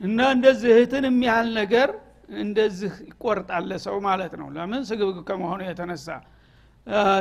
እና 0.00 0.18
እንደዚህ 0.34 0.70
እህትን 0.74 1.04
የሚያህል 1.08 1.48
ነገር 1.60 1.88
እንደዚህ 2.38 2.92
ይቆርጣለ 3.08 3.70
ሰው 3.84 3.96
ማለት 4.06 4.32
ነው። 4.40 4.48
ለምን? 4.56 4.82
ስግብግ 4.88 5.18
ከመሆኑ 5.28 5.60
የተነሳ። 5.66 6.08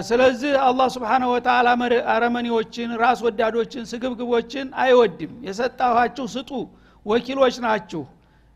ስለዚህ 0.07 0.53
አላህ 0.67 0.87
ስብሓነ 0.95 1.23
ወተላ 1.31 1.67
አረመኔዎችን 2.13 2.89
ራስ 3.01 3.19
ወዳዶችን 3.25 3.83
ስግብግቦችን 3.91 4.67
አይወድም። 4.83 5.33
የሰጣኋችሁ 5.47 6.25
ስጡ 6.35 6.49
ወኪሎች 7.05 7.55
ናችሁ። 7.65 8.03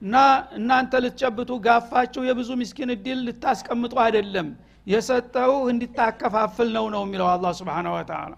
እና 0.01 0.15
እናንተ 0.57 0.93
ልትጨብጡ 1.03 1.51
ጋፋችሁ 1.65 2.21
የብዙ 2.29 2.49
ምስኪን 2.61 2.89
እድል 2.95 3.19
ልታስቀምጡ 3.27 3.93
አይደለም። 4.05 4.47
የሰጠው 4.87 5.53
እንዲታከፋፍል 5.71 6.69
ነው 6.75 6.85
ነው 6.95 7.03
የሚለው 7.05 7.27
አላ 7.31 7.53
ስብሓነ 7.59 7.87
ወተላ 7.95 8.33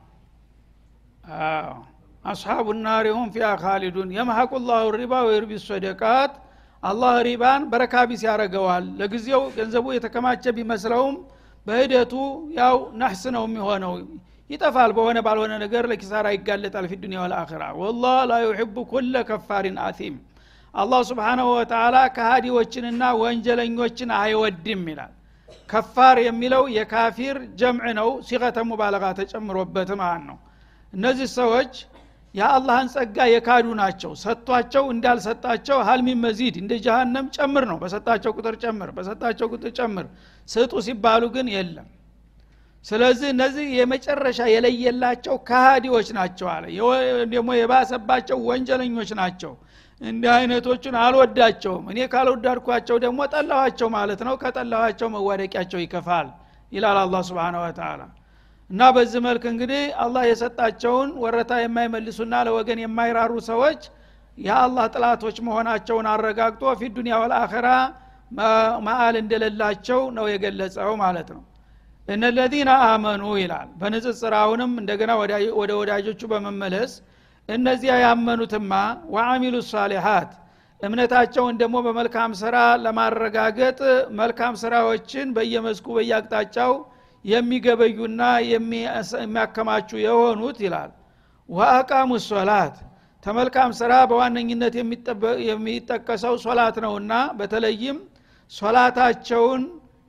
أصحاب 2.25 2.67
النار 2.79 3.07
هم 3.15 3.27
فيها 3.33 3.47
خالدون 3.61 4.09
يمحق 4.15 4.51
الله 4.69 4.85
الربا 4.97 5.13
ويربي 5.27 5.51
الصدقات 5.65 6.33
አላህ 6.83 7.13
ሪባን 7.27 7.61
በረካቢስ 7.71 8.21
ያደረገዋል 8.27 8.85
ለጊዜው 8.99 9.43
ገንዘቡ 9.55 9.85
የተከማቸ 9.95 10.53
ቢመስለውም 10.57 11.15
በሂደቱ 11.67 12.13
ያው 12.59 12.75
نحس 12.99 13.23
ነው 13.35 13.43
የሚሆነው። 13.47 13.93
ይጠፋል 14.49 14.91
በሆነ 14.97 15.17
ባልሆነ 15.25 15.53
ነገር 15.63 15.83
ለኪሳራ 15.91 16.27
ይጋለጣል 16.35 16.85
في 16.89 16.97
الدنيا 17.01 17.19
والآخرة 17.23 17.63
والله 17.81 18.17
لا 18.29 18.35
يحب 18.45 18.75
كل 18.91 19.15
كفار 19.29 19.77
أثيم 19.87 20.15
አላህ 20.73 21.01
سبحانه 21.09 21.47
وتعالى 21.57 21.95
ከሃዲዎችንና 22.15 23.03
ወንጀለኞችን 23.21 24.09
አይወድም 24.19 24.83
ይላል። 24.91 25.13
كفار 25.69 26.17
የሚለው 26.27 26.63
የካፊር 26.77 27.37
جمع 27.59 27.87
ነው። 27.99 28.09
صيغة 28.27 28.57
مبالغة 28.69 29.05
ተጨምሮበት 29.19 29.91
ማለት 30.01 30.23
ነው 30.29 30.37
እነዚህ 30.93 31.27
ሰዎች 31.37 31.73
የአላህን 32.35 32.87
ጸጋ 32.93 33.17
የካዱ 33.31 33.67
ናቸው። 33.79 34.11
ሰጥቷቸው 34.23 34.83
እንዳልሰጣቸው 34.93 35.77
ሀልሚ 35.87 36.09
መዚድ 36.23 36.55
እንደ 36.61 36.73
ጀሃነም 36.85 37.27
ጨምር 37.35 37.63
ነው። 37.71 37.77
በሰጣቸው 37.83 38.31
ቁጥር 38.37 38.55
ጨምር 38.63 38.89
በሰጣቸው 38.97 39.47
ቁጥር 39.53 39.71
ጨምር 39.79 40.05
ስጡ 40.49 40.73
ሲባሉ 40.87 41.23
ግን 41.35 41.47
የለም። 41.55 41.87
ስለዚህ 42.85 43.29
እነዚህ 43.33 43.65
የመጨረሻ 43.77 44.39
የለየላቸው 44.51 45.35
ካሃዲዎች 45.47 46.09
ናቸው 46.17 46.47
አለ። 46.47 46.65
ደግሞ 47.33 47.49
የባሰባቸው 47.57 48.37
ወንጀለኞች 48.49 49.09
ናቸው። 49.19 49.53
እንዲህ 50.01 50.31
አይነቶቹን 50.35 50.95
አልወዳቸውም። 51.03 51.85
እኔ 51.91 51.99
ካልወዳድኳቸው 52.11 52.97
ደግሞ 53.05 53.19
ጠላኋቸው 53.33 53.87
ማለት 53.95 54.21
ነው። 54.27 54.35
ከጠላኋቸው 54.43 55.07
መዋደቂያቸው 55.15 55.79
ይከፋል 55.83 56.27
ይላል 56.71 56.97
አላ 57.01 57.15
ስብን 57.27 57.55
ወተላ 57.61 58.01
እና 58.69 58.81
በዚህ 58.95 59.19
መልክ 59.25 59.43
እንግዲህ 59.51 59.83
አላህ 60.03 60.23
የሰጣቸውን 60.29 61.09
ወረታ 61.23 61.51
የማይመልሱና 61.61 62.33
ለወገን 62.47 62.79
የማይራሩ 62.83 63.33
ሰዎች 63.49 63.81
የአላህ 64.37 64.85
ጥላቶች 64.93 65.37
መሆናቸውን 65.47 66.07
አረጋግጦ 66.13 66.73
ፊ 66.79 66.89
ዱኒያ 66.95 67.15
ወልአኸራ 67.21 67.67
ማአል 68.87 69.15
እንደሌላቸው 69.21 70.01
ነው 70.17 70.25
የገለጸው 70.31 70.91
ማለት 71.03 71.29
ነው። 71.35 71.43
እነለዚነ 72.07 72.71
አመኑ 72.87 73.23
ይላል። 73.41 73.69
በንጽጽር 73.79 74.33
አሁንም 74.41 74.73
እንደገና 74.81 75.11
ወደ 75.59 75.71
ወዳጆቹ 75.79 76.21
በመመለስ 76.33 76.91
እነዚያ 77.49 77.93
ያመኑትማ 78.03 78.71
ወአሚሉ 79.13 79.55
ሳሊሓት 79.69 80.31
እምነታቸውን 80.81 81.55
ደግሞ 81.61 81.77
በመልካም 81.85 82.31
ስራ 82.41 82.55
ለማረጋገጥ 82.83 83.79
መልካም 84.19 84.55
ስራዎችን 84.61 85.27
በየመስኩ 85.37 85.87
በየአቅጣጫው 85.97 86.73
የሚገበዩና 87.27 88.21
የሚያከማቹ 88.51 89.89
የሆኑት 90.03 90.57
ይላል። 90.65 90.91
ወአቃሙ 91.49 92.11
ሶላት 92.27 92.75
ተመልካም 93.25 93.71
ስራ 93.79 93.93
በዋነኝነት 94.09 94.73
የሚጠቀሰው 95.49 96.35
ሶላት 96.45 96.75
ነውና 96.85 97.13
በተለይም 97.39 97.97
ሶላታቸውን 98.51 99.63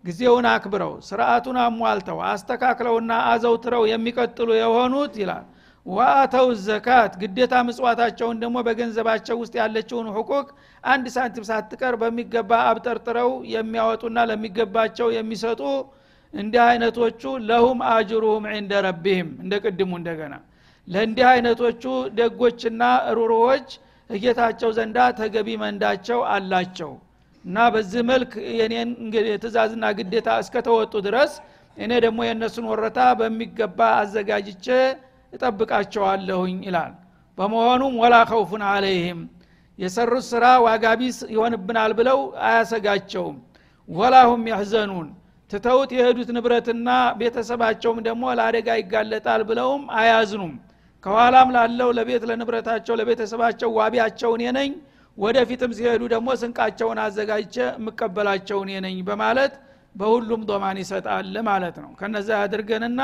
ጊዜውን 0.04 0.46
አክብረው 0.50 0.92
ስርአቱን 1.07 1.57
አሟልተው 1.62 2.18
አስተካክለውና 2.28 3.12
አዘውትረው 3.31 3.85
የሚቀጥሉ 3.90 4.48
የሆኑት 4.59 5.14
ይላል። 5.22 5.46
ዋአተው 5.87 6.46
ዘካት 6.64 7.12
ግዴታ 7.20 7.54
ምጽዋታቸውን 7.66 8.40
ደግሞ 8.42 8.57
በገንዘባቸው 8.66 9.37
ውስጥ 9.42 9.54
ያለችውን 9.61 10.09
ሁቁቅ 10.16 10.46
አንድ 10.85 11.07
ሳንቲም 11.14 11.46
ሳትቀር 11.50 11.94
በሚገባ 12.02 12.50
አብጠርጥረው 12.70 13.31
የሚያወጡና 13.54 14.26
ለሚገባቸው 14.31 15.09
የሚሰጡ 15.16 15.62
እንዲህ 16.34 16.62
አይነቶቹ 16.66 17.20
ለሁም 17.48 17.78
አጅሩሁም 17.90 18.44
ዕንደ 18.52 18.72
ረቢህም 18.86 19.28
እንደ 19.42 19.54
ቅድሙ 19.64 19.90
እንደገና 20.00 20.34
ለእንዲህ 20.88 21.26
አይነቶቹ 21.30 21.82
ደጎችና 22.18 22.82
ሩሩዎች 23.18 23.68
እጌታቸው 24.10 24.70
ዘንዳ 24.76 24.98
ተገቢ 25.18 25.48
መንዳቸው 25.62 26.20
አላቸው። 26.34 26.92
እና 27.44 27.56
በዚህ 27.74 28.02
መልክ 28.10 28.30
የኔን 28.58 28.90
ትእዛዝና 29.42 29.84
ግዴታ 29.98 30.28
እስከተወጡ 30.42 30.94
ድረስ 31.06 31.32
እኔ 31.76 31.90
ደግሞ 32.04 32.18
የእነሱን 32.26 32.66
ወረታ 32.70 33.00
በሚገባ 33.18 33.80
አዘጋጅቼ 33.98 34.66
እጠብቃቸዋለሁኝ 35.32 36.56
ይላል። 36.66 36.92
በመሆኑም 37.38 37.94
ወላ 38.02 38.14
ከውፉን 38.30 38.62
አለይህም 38.68 39.20
የሰሩት 39.78 40.24
ስራ 40.30 40.44
ዋጋቢስ 40.64 41.18
ይሆንብናል 41.34 41.92
ብለው 41.98 42.18
አያሰጋቸውም። 42.48 43.36
ወላሁም 43.88 44.42
ያህዘኑን 44.52 45.08
ትተውት 45.50 45.90
የሄዱት 45.96 46.30
ንብረትና 46.37 46.88
ቤተሰባቸውም 47.20 47.98
ደግሞ 48.06 48.24
ለአደጋ 48.38 48.68
ይጋለጣል 48.80 49.42
ብለውም 49.48 49.84
አያዝኑም። 49.98 50.52
ከኋላም 51.04 51.48
ላለው 51.56 51.90
ለቤት 51.98 52.22
ለንብረታቸው 52.30 52.94
ለቤተሰባቸው 53.00 53.68
ዋቢያቸውን 53.78 54.42
የነኝ 54.46 54.70
ወደፊትም 55.18 55.72
ሲሄዱ 55.76 56.02
ደግሞ 56.12 56.28
ስንቃቸውን 56.40 56.98
አዘጋጅቼ 57.04 57.54
የምቀበላቸውን 57.70 58.68
የነኝ 58.74 58.98
በማለት 59.08 59.54
በሁሉም 59.94 60.42
ዶማን 60.48 60.78
ይሰጣል 60.82 61.34
ማለት 61.48 61.76
ነው። 61.82 61.90
ከነዛ 62.00 62.28
ያድርገንና 62.42 63.00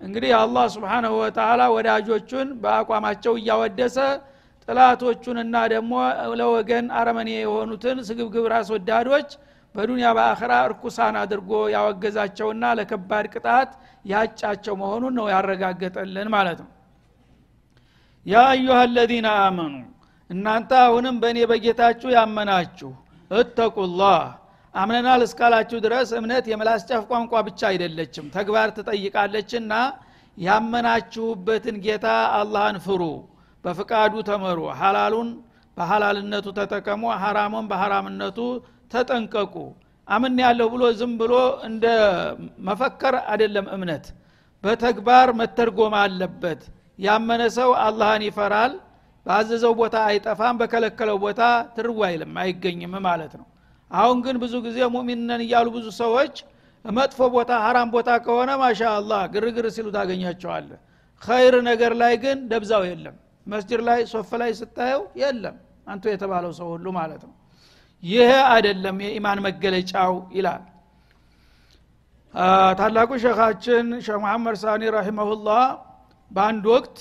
እንግዲህ 0.00 0.32
አላህ 0.40 0.66
ስብሓናሁ 0.74 1.12
ወተላ 1.22 1.62
ወዳጆቹን 1.74 2.48
በአቋማቸው 2.62 3.32
እያወደሰ 3.40 3.96
ጥላቶቹንና 4.68 5.56
ደግሞ 5.72 5.92
ለወገን 6.40 6.86
አረመኔ 6.98 7.30
የሆኑትን 7.38 7.98
ስግብግብ 8.08 8.46
ራስ 8.52 8.68
ወዳዶች 8.74 9.30
በዱንያ 9.74 10.08
በአኸራ 10.16 10.52
እርኩሳን 10.66 11.16
አድርጎ 11.20 11.50
ያወገዛቸውና 11.74 12.64
ለከባድ 12.78 13.26
ቅጣት 13.34 13.70
ያጫቸው 14.04 14.74
መሆኑን 14.80 15.14
ነው 15.18 15.26
ያረጋገጠልን 15.32 16.28
ማለት 16.34 16.58
ነው። 16.64 16.70
ያ 18.26 18.40
አዩሃ 18.50 18.78
አለዚነ 18.84 19.28
አመኑ 19.42 19.74
እናንተ 20.30 20.70
አሁንም 20.84 21.16
በእኔ 21.22 21.38
በጌታችሁ 21.50 22.08
ያመናችሁ 22.16 22.90
እተቁላህ። 23.30 24.20
አምነናል 24.74 25.20
እስካላችሁ 25.26 25.78
ድረስ 25.84 26.08
እምነት 26.18 26.44
የምላስ 26.50 26.82
ጫፍ 26.88 27.04
ቋንቋ 27.10 27.32
ብቻ 27.46 27.60
አይደለችም። 27.70 28.26
ተግባር 28.34 28.68
ትጠይቃለችና 28.76 29.72
ያመናችሁበትን 30.38 31.76
ጌታ 31.84 32.06
አላህን 32.38 32.76
ፍሩ። 32.84 33.02
በፍቃዱ 33.64 34.14
ተመሩ። 34.28 34.58
ሐላሉን 34.80 35.30
በሐላልነቱ 35.76 36.46
ተጠቀሙ። 36.58 37.02
ሐራሙን 37.22 37.66
በሐራምነቱ 37.70 38.38
ተጠንቀቁ። 38.90 39.54
አምን 40.08 40.34
ያለሁ 40.44 40.66
ብሎ 40.74 40.82
ዝም 40.98 41.12
ብሎ 41.20 41.32
እንደ 41.68 41.86
መፈከር 42.68 43.14
አይደለም 43.30 43.66
እምነት። 43.74 44.04
በተግባር 44.64 45.28
መተርጎም 45.40 45.94
አለበት። 46.00 46.60
ያመነ 46.98 47.42
ሰው 47.58 47.70
አላህን 47.82 48.22
ይፈራል። 48.28 48.72
ባዘዘው 49.26 49.72
ቦታ 49.80 49.96
አይጠፋም። 50.08 50.58
በከለከለው 50.60 51.16
ቦታ 51.24 51.40
ትርጉ 51.76 51.98
አይልም 52.08 52.32
አይገኝም 52.42 52.94
ማለት 53.08 53.32
ነው። 53.40 53.46
አሁን 53.90 54.18
ግን 54.24 54.36
ብዙ 54.42 54.54
ጊዜ 54.66 54.78
ሙሚንነን 54.94 55.42
እያሉ 55.44 55.66
ብዙ 55.76 55.86
ሰዎች 56.00 56.34
መጥፎ 56.84 57.20
ቦታ 57.34 57.52
ሀራም 57.64 57.88
ቦታ 57.94 58.10
ከሆነ 58.24 58.50
ማሻ 58.60 58.80
አላህ 58.96 59.22
ግርግር 59.34 59.66
ሲሉ 59.76 59.86
ታገኛቸዋለ 59.96 60.70
ኸይር 61.22 61.54
ነገር 61.68 61.92
ላይ 62.02 62.14
ግን 62.24 62.38
ደብዛው 62.50 62.82
የለም። 62.88 63.16
መስጅድ 63.46 63.80
ላይ 63.88 64.00
ሶፍ 64.12 64.30
ላይ 64.40 64.50
ስታየው 64.58 65.02
የለም። 65.20 65.56
አንቱ 65.86 66.04
የተባለው 66.12 66.52
ሰው 66.58 66.68
ሁሉ 66.74 66.86
ማለት 66.98 67.22
ነው 67.26 67.34
ይህ 68.02 68.30
አይደለም 68.50 68.96
የኢማን 69.04 69.38
መገለጫው 69.46 70.14
ይላል። 70.36 70.64
ታላቁ 72.78 73.10
ሸኻችን 73.22 73.86
ሼክ 74.06 74.18
መሐመድ 74.24 74.56
ሳኒ 74.62 74.82
ረሂመሁላህ 74.96 75.62
በአንድ 76.30 76.64
ወቅት 76.74 76.96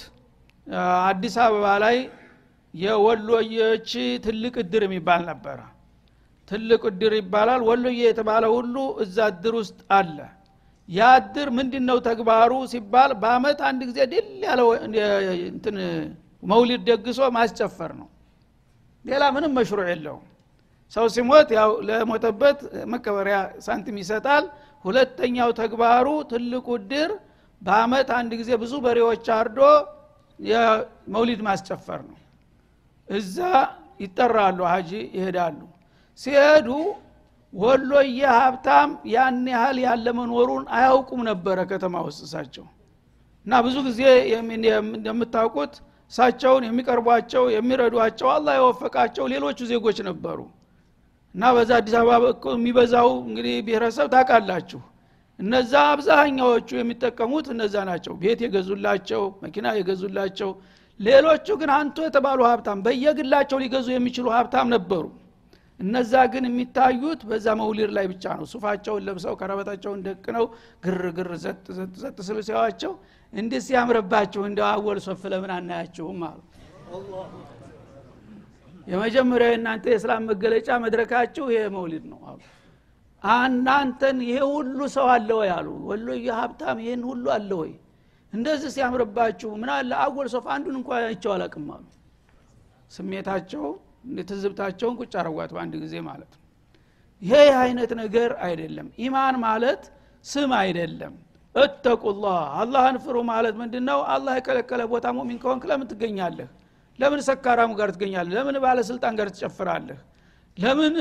አዲስ 1.08 1.36
አበባ 1.44 1.66
ላይ 1.84 1.98
የወሎዮች 2.74 3.92
ትልቅ 4.26 4.56
እድር 4.64 4.82
የሚባል 4.88 5.22
ነበረ። 5.30 5.60
ትልቅ 6.48 6.82
እድር 6.90 7.14
ይባላል። 7.20 7.62
ወሎዬ 7.70 8.00
የተባለ 8.04 8.44
ሁሉ 8.56 8.76
እዛ 9.04 9.18
እድር 9.32 9.56
ውስጥ 9.62 9.80
አለ። 9.98 10.18
ያ 10.90 11.08
እድር 11.20 11.48
ምንድን 11.58 11.84
ነው 11.90 11.98
ተግባሩ 12.06 12.52
ሲባል 12.74 13.12
በአመት 13.22 13.60
አንድ 13.70 13.82
ጊዜ 13.90 14.00
ድል 14.12 14.28
ያለ 14.46 14.62
መውሊድ 16.44 16.82
ደግሶ 16.90 17.20
ማስጨፈር 17.38 17.92
ነው። 18.02 18.08
ሌላ 19.06 19.24
ምንም 19.36 19.52
መሽሮ 19.58 19.80
የለውም 19.90 20.26
ሰው 20.93 21.06
ሲሞት 21.13 21.50
ያው 21.58 21.71
ለሞተበት 21.88 22.60
መቀበሪያ 22.91 23.38
ሳንቲም 23.65 23.97
ይሰጣል። 24.02 24.45
ሁለተኛው 24.86 25.50
ተግባሩ 25.60 26.08
ትልቁ 26.32 26.67
እድር 26.80 27.12
በአመት 27.62 28.10
አንድ 28.17 28.32
ጊዜ 28.39 28.50
ብዙ 28.62 28.73
በሬዎች 28.86 29.26
አርዶ 29.38 29.60
የመውሊድ 30.39 31.41
ማስጨፈር 31.47 32.02
ነው። 32.10 32.17
እዛ 33.10 33.38
ይጠራሉ 34.00 34.60
ሀጂ 34.71 34.89
ይሄዳሉ። 35.17 35.60
ሲሄዱ 36.19 36.67
ወሎየ 37.54 38.21
ሀብታም 38.38 38.89
ያን 39.12 39.38
ያህል 39.54 39.78
ያለ 39.86 40.08
መኖሩን 40.17 40.63
አያውቁም 40.78 41.21
ነበረ 41.30 41.58
ከተማ 41.71 41.95
ውስጥ 42.08 42.21
እሳቸው። 42.28 42.65
እና 43.47 43.60
ብዙ 43.65 43.76
ጊዜ 43.88 44.02
እንደምታውቁት 44.95 45.73
እሳቸውን 46.12 46.63
የሚቀርቧቸው 46.67 47.43
የሚረዷቸው 47.56 48.30
አላህ 48.36 48.54
የወፈቃቸው 48.60 49.26
ሌሎቹ 49.34 49.60
ዜጎች 49.71 49.97
ነበሩ 50.10 50.39
እና 51.38 51.50
በዛ 51.56 51.71
አዲስ 51.80 51.95
አበባ 51.97 52.23
የሚበዛው 52.54 53.10
እንግዲህ 53.26 53.56
ብሔረሰብ 53.65 54.08
ታውቃላችሁ። 54.13 54.80
እነዛ 55.39 55.73
አብዛኛዎቹ 55.89 56.69
የሚጠቀሙት 56.78 57.47
እነዛ 57.54 57.76
ናቸው። 57.89 58.13
ቤት 58.21 58.39
የገዙላቸው 58.45 59.23
መኪና 59.43 59.73
የገዙላቸው 59.78 60.50
ሌሎቹ 61.00 61.47
ግን 61.62 61.71
አንቱ 61.76 61.97
የተባሉ 62.06 62.39
ሀብታም 62.50 62.80
በየግላቸው 62.86 63.58
ሊገዙ 63.63 63.88
የሚችሉ 63.93 64.28
ሀብታም 64.36 64.67
ነበሩ። 64.76 65.06
እነዛ 65.80 66.13
ግን 66.34 66.45
የሚታዩት 66.50 67.21
በዛ 67.30 67.47
መውሊድ 67.62 67.91
ላይ 67.97 68.06
ብቻ 68.13 68.26
ነው። 68.39 68.45
ሱፋቸውን 68.54 69.06
ለብሰው 69.08 69.36
ከረበታቸውን 69.41 70.02
ደቅነው 70.08 70.45
ግርግር 70.86 71.30
ዘጥ 71.43 71.65
ስሉ 72.28 72.38
ሲያዋቸው 72.47 72.93
እንዲህ 73.34 73.62
ሲያምርባችሁ! 73.67 74.41
እንደ 74.50 74.60
አወል 74.71 75.00
ሶፍ 75.06 75.23
ለምን 75.34 75.54
አናያችሁም 75.58 76.21
አሉ 76.30 76.39
የመጀመሪያው 78.88 79.52
የእናንተ 79.52 79.86
የእስላም 79.91 80.23
መገለጫ 80.30 80.69
መድረካችሁ 80.84 81.45
ይሄ 81.54 81.63
መውሊድ 81.76 82.06
ነው 82.12 82.19
አሉ። 82.30 82.39
እናንተን 83.45 84.17
ይሄ 84.26 84.38
ሁሉ 84.52 84.80
ሰው 84.95 85.06
አለ 85.13 85.30
ወይ? 85.39 85.50
አሉ። 85.56 85.67
ወሎዬ 85.89 86.26
ሀብታም 86.39 86.78
ይህን 86.84 87.02
ሁሉ 87.10 87.26
አለ 87.36 87.50
ወይ? 87.62 87.71
እንደዚህ 88.34 88.69
ሲያምርባችሁ 88.76 89.50
ምን 89.62 89.69
አለ? 89.76 89.91
አጎል 90.04 90.28
ሶፍ 90.34 90.45
አንዱን 90.54 90.76
እንኳ 90.80 90.89
አይቼው 91.02 91.32
አላቅም 91.36 91.67
አሉ። 91.76 91.86
ስሜታቸው 92.91 93.65
ትዝብታቸውን 94.23 94.95
ቁጭ 95.00 95.13
አረጓት 95.21 95.52
በአንድ 95.56 95.73
ጊዜ 95.84 95.95
ማለት 96.08 96.32
ነው። 96.36 96.43
ይሄ 97.21 97.34
አይነት 97.62 97.91
ነገር 98.02 98.32
አይደለም። 98.47 98.88
ኢማን 99.04 99.36
ማለት 99.45 99.82
ስም 100.26 100.52
አይደለም። 100.60 101.13
اتقوا 101.56 101.98
الله 101.98 102.39
አላህን 102.62 102.97
ፍሩ 103.04 103.17
ማለት 103.30 103.56
ምንድን 103.62 103.84
ነው 103.89 104.00
አላህ 104.13 104.34
የከለከለ 104.38 104.82
ቦታ 104.91 105.08
ሙሚን 105.17 105.38
ከሆንክ 105.43 105.63
ለምን 105.69 105.88
ትገኛለህ 105.91 106.50
ለምን 107.00 107.20
ሰካራሙ 107.28 107.72
ጋር 107.80 107.90
ትገኛለህ? 107.96 108.34
ለምን 108.38 108.56
ባለስልጣን 108.64 109.14
ጋር 109.20 109.28
ትጨፍራለህ? 109.34 110.00
ለምን 110.58 110.94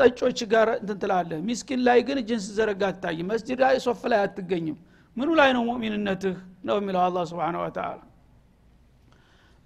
ጠጮች 0.00 0.38
ጋር 0.52 0.68
እንትን 0.80 0.96
ትላለህ? 1.02 1.38
ሚስኪን 1.48 1.80
ላይ 1.86 1.98
ግን 2.06 2.16
እጅን 2.22 2.40
ስዘረጋ 2.46 2.82
አትታይ 2.90 3.20
መስጅድ 3.30 3.58
ላይ 3.64 3.76
ሶፍ 3.86 4.02
ላይ 4.12 4.20
አትገኝም። 4.26 4.78
ምኑ 5.16 5.28
ላይ 5.40 5.50
ነው 5.56 5.62
ሙእሚንነትህ? 5.68 6.36
ነው 6.64 6.76
የሚለው 6.80 7.02
አላ 7.06 7.16
ስብን 7.30 7.56
ወተላ 7.62 7.98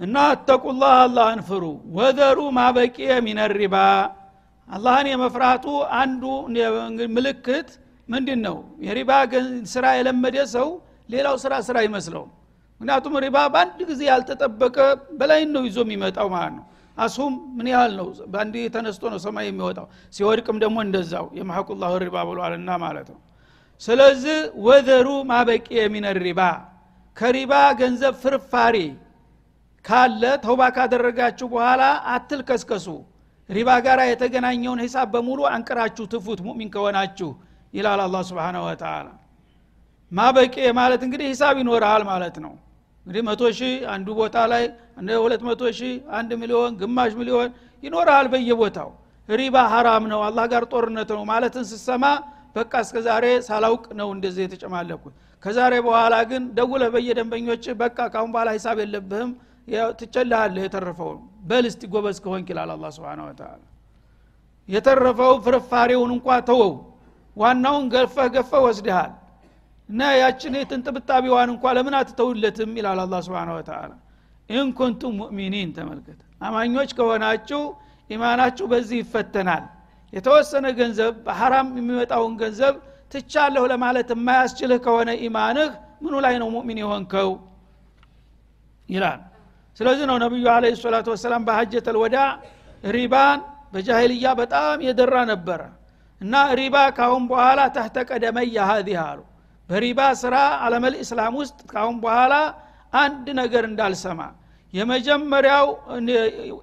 እና 0.00 0.16
አተቁላህ 0.30 0.94
አላህን 1.02 1.40
ፍሩ 1.48 1.64
ወዘሩ 1.96 2.38
ማበቂየ 2.56 3.12
ሚነ 3.26 3.40
ሪባ። 3.54 3.76
አላህን 4.68 5.06
የመፍራቱ 5.10 5.64
አንዱ 6.00 6.22
ምልክት 7.16 7.68
ምንድን 8.08 8.40
ነው 8.46 8.56
የሪባ 8.86 9.10
ስራ 9.72 9.84
የለመደ 9.98 10.36
ሰው 10.54 10.68
ሌላው 11.08 11.36
ስራ 11.44 11.54
ስራ 11.68 11.76
አይመስለውም 11.82 12.30
ምክንያቱም 12.80 13.14
ሪባ 13.24 13.36
በአንድ 13.52 13.78
ጊዜ 13.90 14.00
ያልተጠበቀ 14.10 14.76
በላይ 15.18 15.40
ነው 15.54 15.62
ይዞ 15.68 15.78
የሚመጣው 15.84 16.28
ማለት 16.34 16.54
ነው። 16.58 16.64
አሱም 16.96 17.32
ምን 17.56 17.66
ያህል 17.72 17.92
ነው? 17.98 18.06
በአንድ 18.32 18.54
ተነስቶ 18.74 19.02
ነው 19.12 19.18
ሰማይ 19.24 19.46
የሚወጣው። 19.48 19.86
ሲወድቅም 20.14 20.56
ደግሞ 20.62 20.76
እንደዛው 20.86 21.26
የማሐቁላሁ 21.38 21.92
ሪባ 22.04 22.16
ብሏልና 22.28 22.70
ማለት 22.84 23.08
ነው። 23.14 23.20
ስለዚህ 23.82 24.36
ወዘሩ 24.66 25.08
ማበቂ 25.30 25.66
የሚነ 25.78 26.06
ሪባ 26.20 26.40
ከሪባ 27.16 27.52
ገንዘብ 27.80 28.14
ፍርፋሪ 28.22 28.76
ካለ 29.84 30.22
ተውባ 30.44 30.62
ካደረጋችሁ 30.76 31.46
በኋላ 31.52 31.82
አትልከስከሱ። 32.14 32.86
ሪባ 33.48 33.70
ጋር 33.86 33.98
የተገናኘውን 34.10 34.80
ሂሳብ 34.84 35.08
በሙሉ 35.14 35.40
አንቅራችሁ 35.52 36.04
ትፉት 36.12 36.40
ሙሚን 36.46 36.68
ከሆናችሁ 36.74 37.28
ይላል 37.74 38.00
አላ 38.04 38.16
ስብን 38.28 38.56
ወተላ 38.64 39.06
ማበቂ 40.12 40.56
ማለት 40.78 41.00
እንግዲህ 41.06 41.26
ሂሳብ 41.32 41.54
ይኖርሃል 41.60 42.02
ማለት 42.10 42.36
ነው 42.44 42.52
እንግዲህ 43.06 43.22
መቶ 43.28 43.42
ሺህ 43.58 43.74
አንዱ 43.92 44.08
ቦታ 44.18 44.36
ላይ 44.52 44.64
ሁለት 45.20 45.42
መቶ 45.48 45.62
ሺህ 45.78 45.92
አንድ 46.18 46.30
ሚሊዮን 46.40 46.72
ግማሽ 46.80 47.12
ሚሊዮን 47.20 47.50
ይኖርሃል 47.82 48.26
በየቦታው። 48.32 48.90
ሪባ 49.28 49.56
ሀራም 49.72 50.04
ነው 50.12 50.20
አላህ 50.26 50.44
ጋር 50.52 50.64
ጦርነት 50.72 51.10
ነው 51.16 51.22
ማለትን 51.30 51.64
ስሰማ 51.70 52.04
በቃ 52.56 52.72
እስከ 52.84 52.96
ዛሬ 53.06 53.24
ሳላውቅ 53.48 53.84
ነው 54.00 54.08
እንደዚህ 54.14 54.42
የተጨማለኩት 54.46 55.14
ከዛሬ 55.42 55.74
በኋላ 55.86 56.14
ግን 56.30 56.42
ደውለህ 56.58 56.90
በየደንበኞች 56.94 57.64
በቃ 57.82 57.98
ካሁን 58.14 58.30
በኋላ 58.34 58.50
ሂሳብ 58.56 58.78
የለብህም 58.82 59.30
ትጨልሃለህ 60.00 60.64
የተረፈው 60.66 61.10
በል 61.48 61.64
እስቲ 61.70 61.82
ጎበዝ 61.92 62.18
ከሆንክ 62.24 62.48
ይላል 62.52 62.70
አላ 62.74 62.90
ስብን 62.96 63.20
ወተላ 63.26 63.52
የተረፈው 64.68 65.32
ፍርፋሬውን 65.44 66.12
እንኳ 66.16 66.38
ተወው 66.48 66.72
ዋናውን 67.36 67.84
ገፈህ 67.94 68.28
ገፈህ 68.36 68.62
ወስድሃል 68.66 69.12
እና 69.88 70.02
ያችን 70.20 70.54
የትንጥብጣቢዋን 70.58 71.48
እንኳ 71.52 71.64
ለምን 71.76 71.94
አትተውለትም? 71.98 72.70
ይላል 72.78 73.00
አላ 73.02 73.14
ስብን 73.26 73.50
ወተላ 73.56 73.92
ኢንኩንቱም 74.50 75.14
ሙእሚኒን 75.20 75.70
ተመልከት። 75.76 76.18
አማኞች 76.40 76.90
ከሆናችሁ 76.98 77.60
ኢማናችሁ 78.10 78.64
በዚህ 78.72 78.98
ይፈተናል። 79.02 79.64
የተወሰነ 80.12 80.66
ገንዘብ 80.78 81.14
በሐራም 81.26 81.68
የሚመጣውን 81.78 82.34
ገንዘብ 82.42 82.74
ትቻለሁ 83.12 83.62
ለማለት 83.72 84.08
የማያስችልህ 84.14 84.78
ከሆነ 84.86 85.10
ኢማንህ 85.26 85.70
ምኑ 86.02 86.14
ላይ 86.24 86.34
ነው 86.42 86.48
ሙእሚን 86.54 86.78
የሆንከው? 86.82 87.30
ይላል። 88.88 89.20
ስለዚህ 89.76 90.04
ነው 90.10 90.16
ነቢዩ 90.24 90.44
አለ 90.52 90.64
ሰላቱ 90.78 91.06
ወሰላም 91.14 91.42
በሀጀት 91.48 91.86
ልወዳ 91.96 92.16
ሪባን 92.90 93.38
በጃሂልያ 93.72 94.26
በጣም 94.40 94.76
የደራ 94.86 95.16
ነበረ። 95.32 95.60
እና 96.20 96.34
ሪባ 96.60 96.76
ካሁን 96.98 97.24
በኋላ 97.30 97.60
ተህተ 97.74 97.96
ሀዚህ 98.70 98.96
አሉ 99.04 99.18
በሪባ 99.68 100.00
ስራ 100.20 100.34
አለመል 100.64 100.94
እስላም 101.02 101.34
ውስጥ 101.40 101.58
ካሁን 101.72 101.96
በኋላ 102.02 102.34
አንድ 102.92 103.26
ነገር 103.40 103.64
እንዳልሰማ 103.70 104.20
የመጀመሪያው 104.74 105.66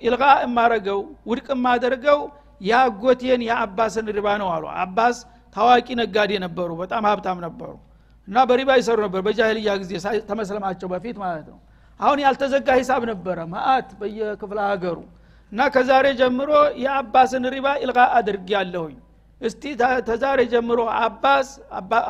ኢልጋ 0.05 0.23
የማረገው 0.43 0.99
ውድቅ 1.29 1.47
የማደርገው 1.53 2.19
የአጎቴን 2.61 3.41
የአባስን 3.47 4.07
ሪባ 4.17 4.27
ነው 4.41 4.49
አሉ። 4.55 4.65
አባስ 4.83 5.17
ታዋቂ 5.55 5.87
ነጋዴ 6.01 6.31
ነበሩ 6.45 6.69
በጣም 6.81 7.03
ሀብታም 7.09 7.39
ነበሩ 7.45 7.71
እና 8.27 8.37
በሪባ 8.49 8.71
ይሰሩ 8.79 8.97
ነበር 9.05 9.21
በጃሂልያ 9.25 9.71
ጊዜ 9.81 9.93
ተመስለማቸው 10.29 10.87
በፊት 10.93 11.17
ማለት 11.23 11.47
ነው። 11.51 11.59
አሁን 11.99 12.19
ያልተዘጋ 12.23 12.67
ሂሳብ 12.79 13.01
ነበረ 13.11 13.39
ማአት 13.51 13.89
በየክፍለ 13.99 14.59
ሀገሩ 14.69 14.97
እና 15.51 15.61
ከዛሬ 15.73 16.05
ጀምሮ 16.19 16.51
የአባስን 16.83 17.43
ሪባ 17.55 17.67
ኢልጋ 17.83 17.99
አድርግ 18.17 18.47
ያለሁኝ 18.55 18.95
እስቲ 19.43 19.63
ተዛሬ 20.07 20.39
ጀምሮ 20.51 20.79
አባስ 20.99 21.47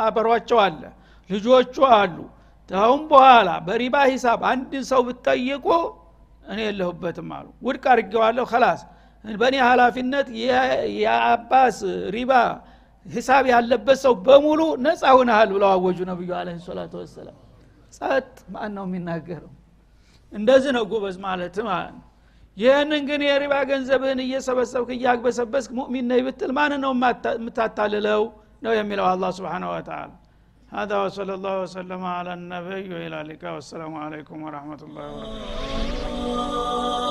አበሯቸው 0.05 0.59
አለ። 0.65 0.81
ልጆቹ 1.29 1.75
አሉ። 1.95 2.17
አሁን 2.69 3.01
በኋላ 3.11 3.49
በሪባ 3.65 3.95
ሂሳብ 4.11 4.41
አንድ 4.51 4.71
ሰው 4.91 5.01
ብትጠይቁ 5.07 5.65
እኔ 6.45 6.59
የለሁበትም 6.67 7.29
አሉ። 7.37 7.47
ውድቅ 7.65 7.83
አድርጌዋለሁ። 7.93 8.45
ከላስ 8.51 8.81
በእኔ 9.25 9.55
ሀላፊነት 9.67 10.27
የአባስ 11.01 11.77
ሪባ 12.15 12.31
ሂሳብ 13.05 13.45
ያለበት 13.53 13.97
ሰው 14.03 14.13
በሙሉ 14.25 14.61
ነፃ 14.85 15.03
ሁነሃል 15.17 15.49
ብለው 15.55 15.69
አወጁ 15.73 15.99
ነቢዩ 16.11 16.31
አለ 16.39 16.49
ሰላቱ 16.67 16.93
ወሰላም። 17.01 17.37
ጸጥ 17.93 18.29
ማን 18.53 18.71
ነው 18.77 18.85
የሚናገረው? 18.87 19.51
እንደዚህ 20.31 20.71
ነው 20.77 20.83
ጎበዝ 20.91 21.17
ማለት 21.25 21.55
ማለት 21.67 21.93
ነው 21.95 22.05
ይህንን 22.56 23.02
ግን 23.08 23.20
የሪባ 23.28 23.54
ገንዘብህን 23.70 24.20
እየሰበሰብክ 24.26 24.88
እያግበሰበስክ 24.96 25.70
ሙእሚን 25.80 26.06
ነኝ 26.12 26.22
ብትል 26.28 26.52
ማን 26.58 26.72
ነው 26.84 26.92
የምታታልለው 27.34 28.22
ነው 28.66 28.72
የሚለው 28.80 29.06
አላ 29.12 29.24
ስብሓን 29.40 29.66
ወተላ 29.74 30.10
هذا 30.76 30.96
وصلى 31.04 31.32
الله 31.38 31.54
وسلم 31.64 32.02
على 32.16 32.32
النبي 32.38 32.84
وإلى 32.94 33.16
اللقاء 33.22 33.52
والسلام 33.56 33.92
عليكم 34.04 34.36
ورحمة 34.46 34.80
الله 34.86 35.06
وبركاته 35.12 37.01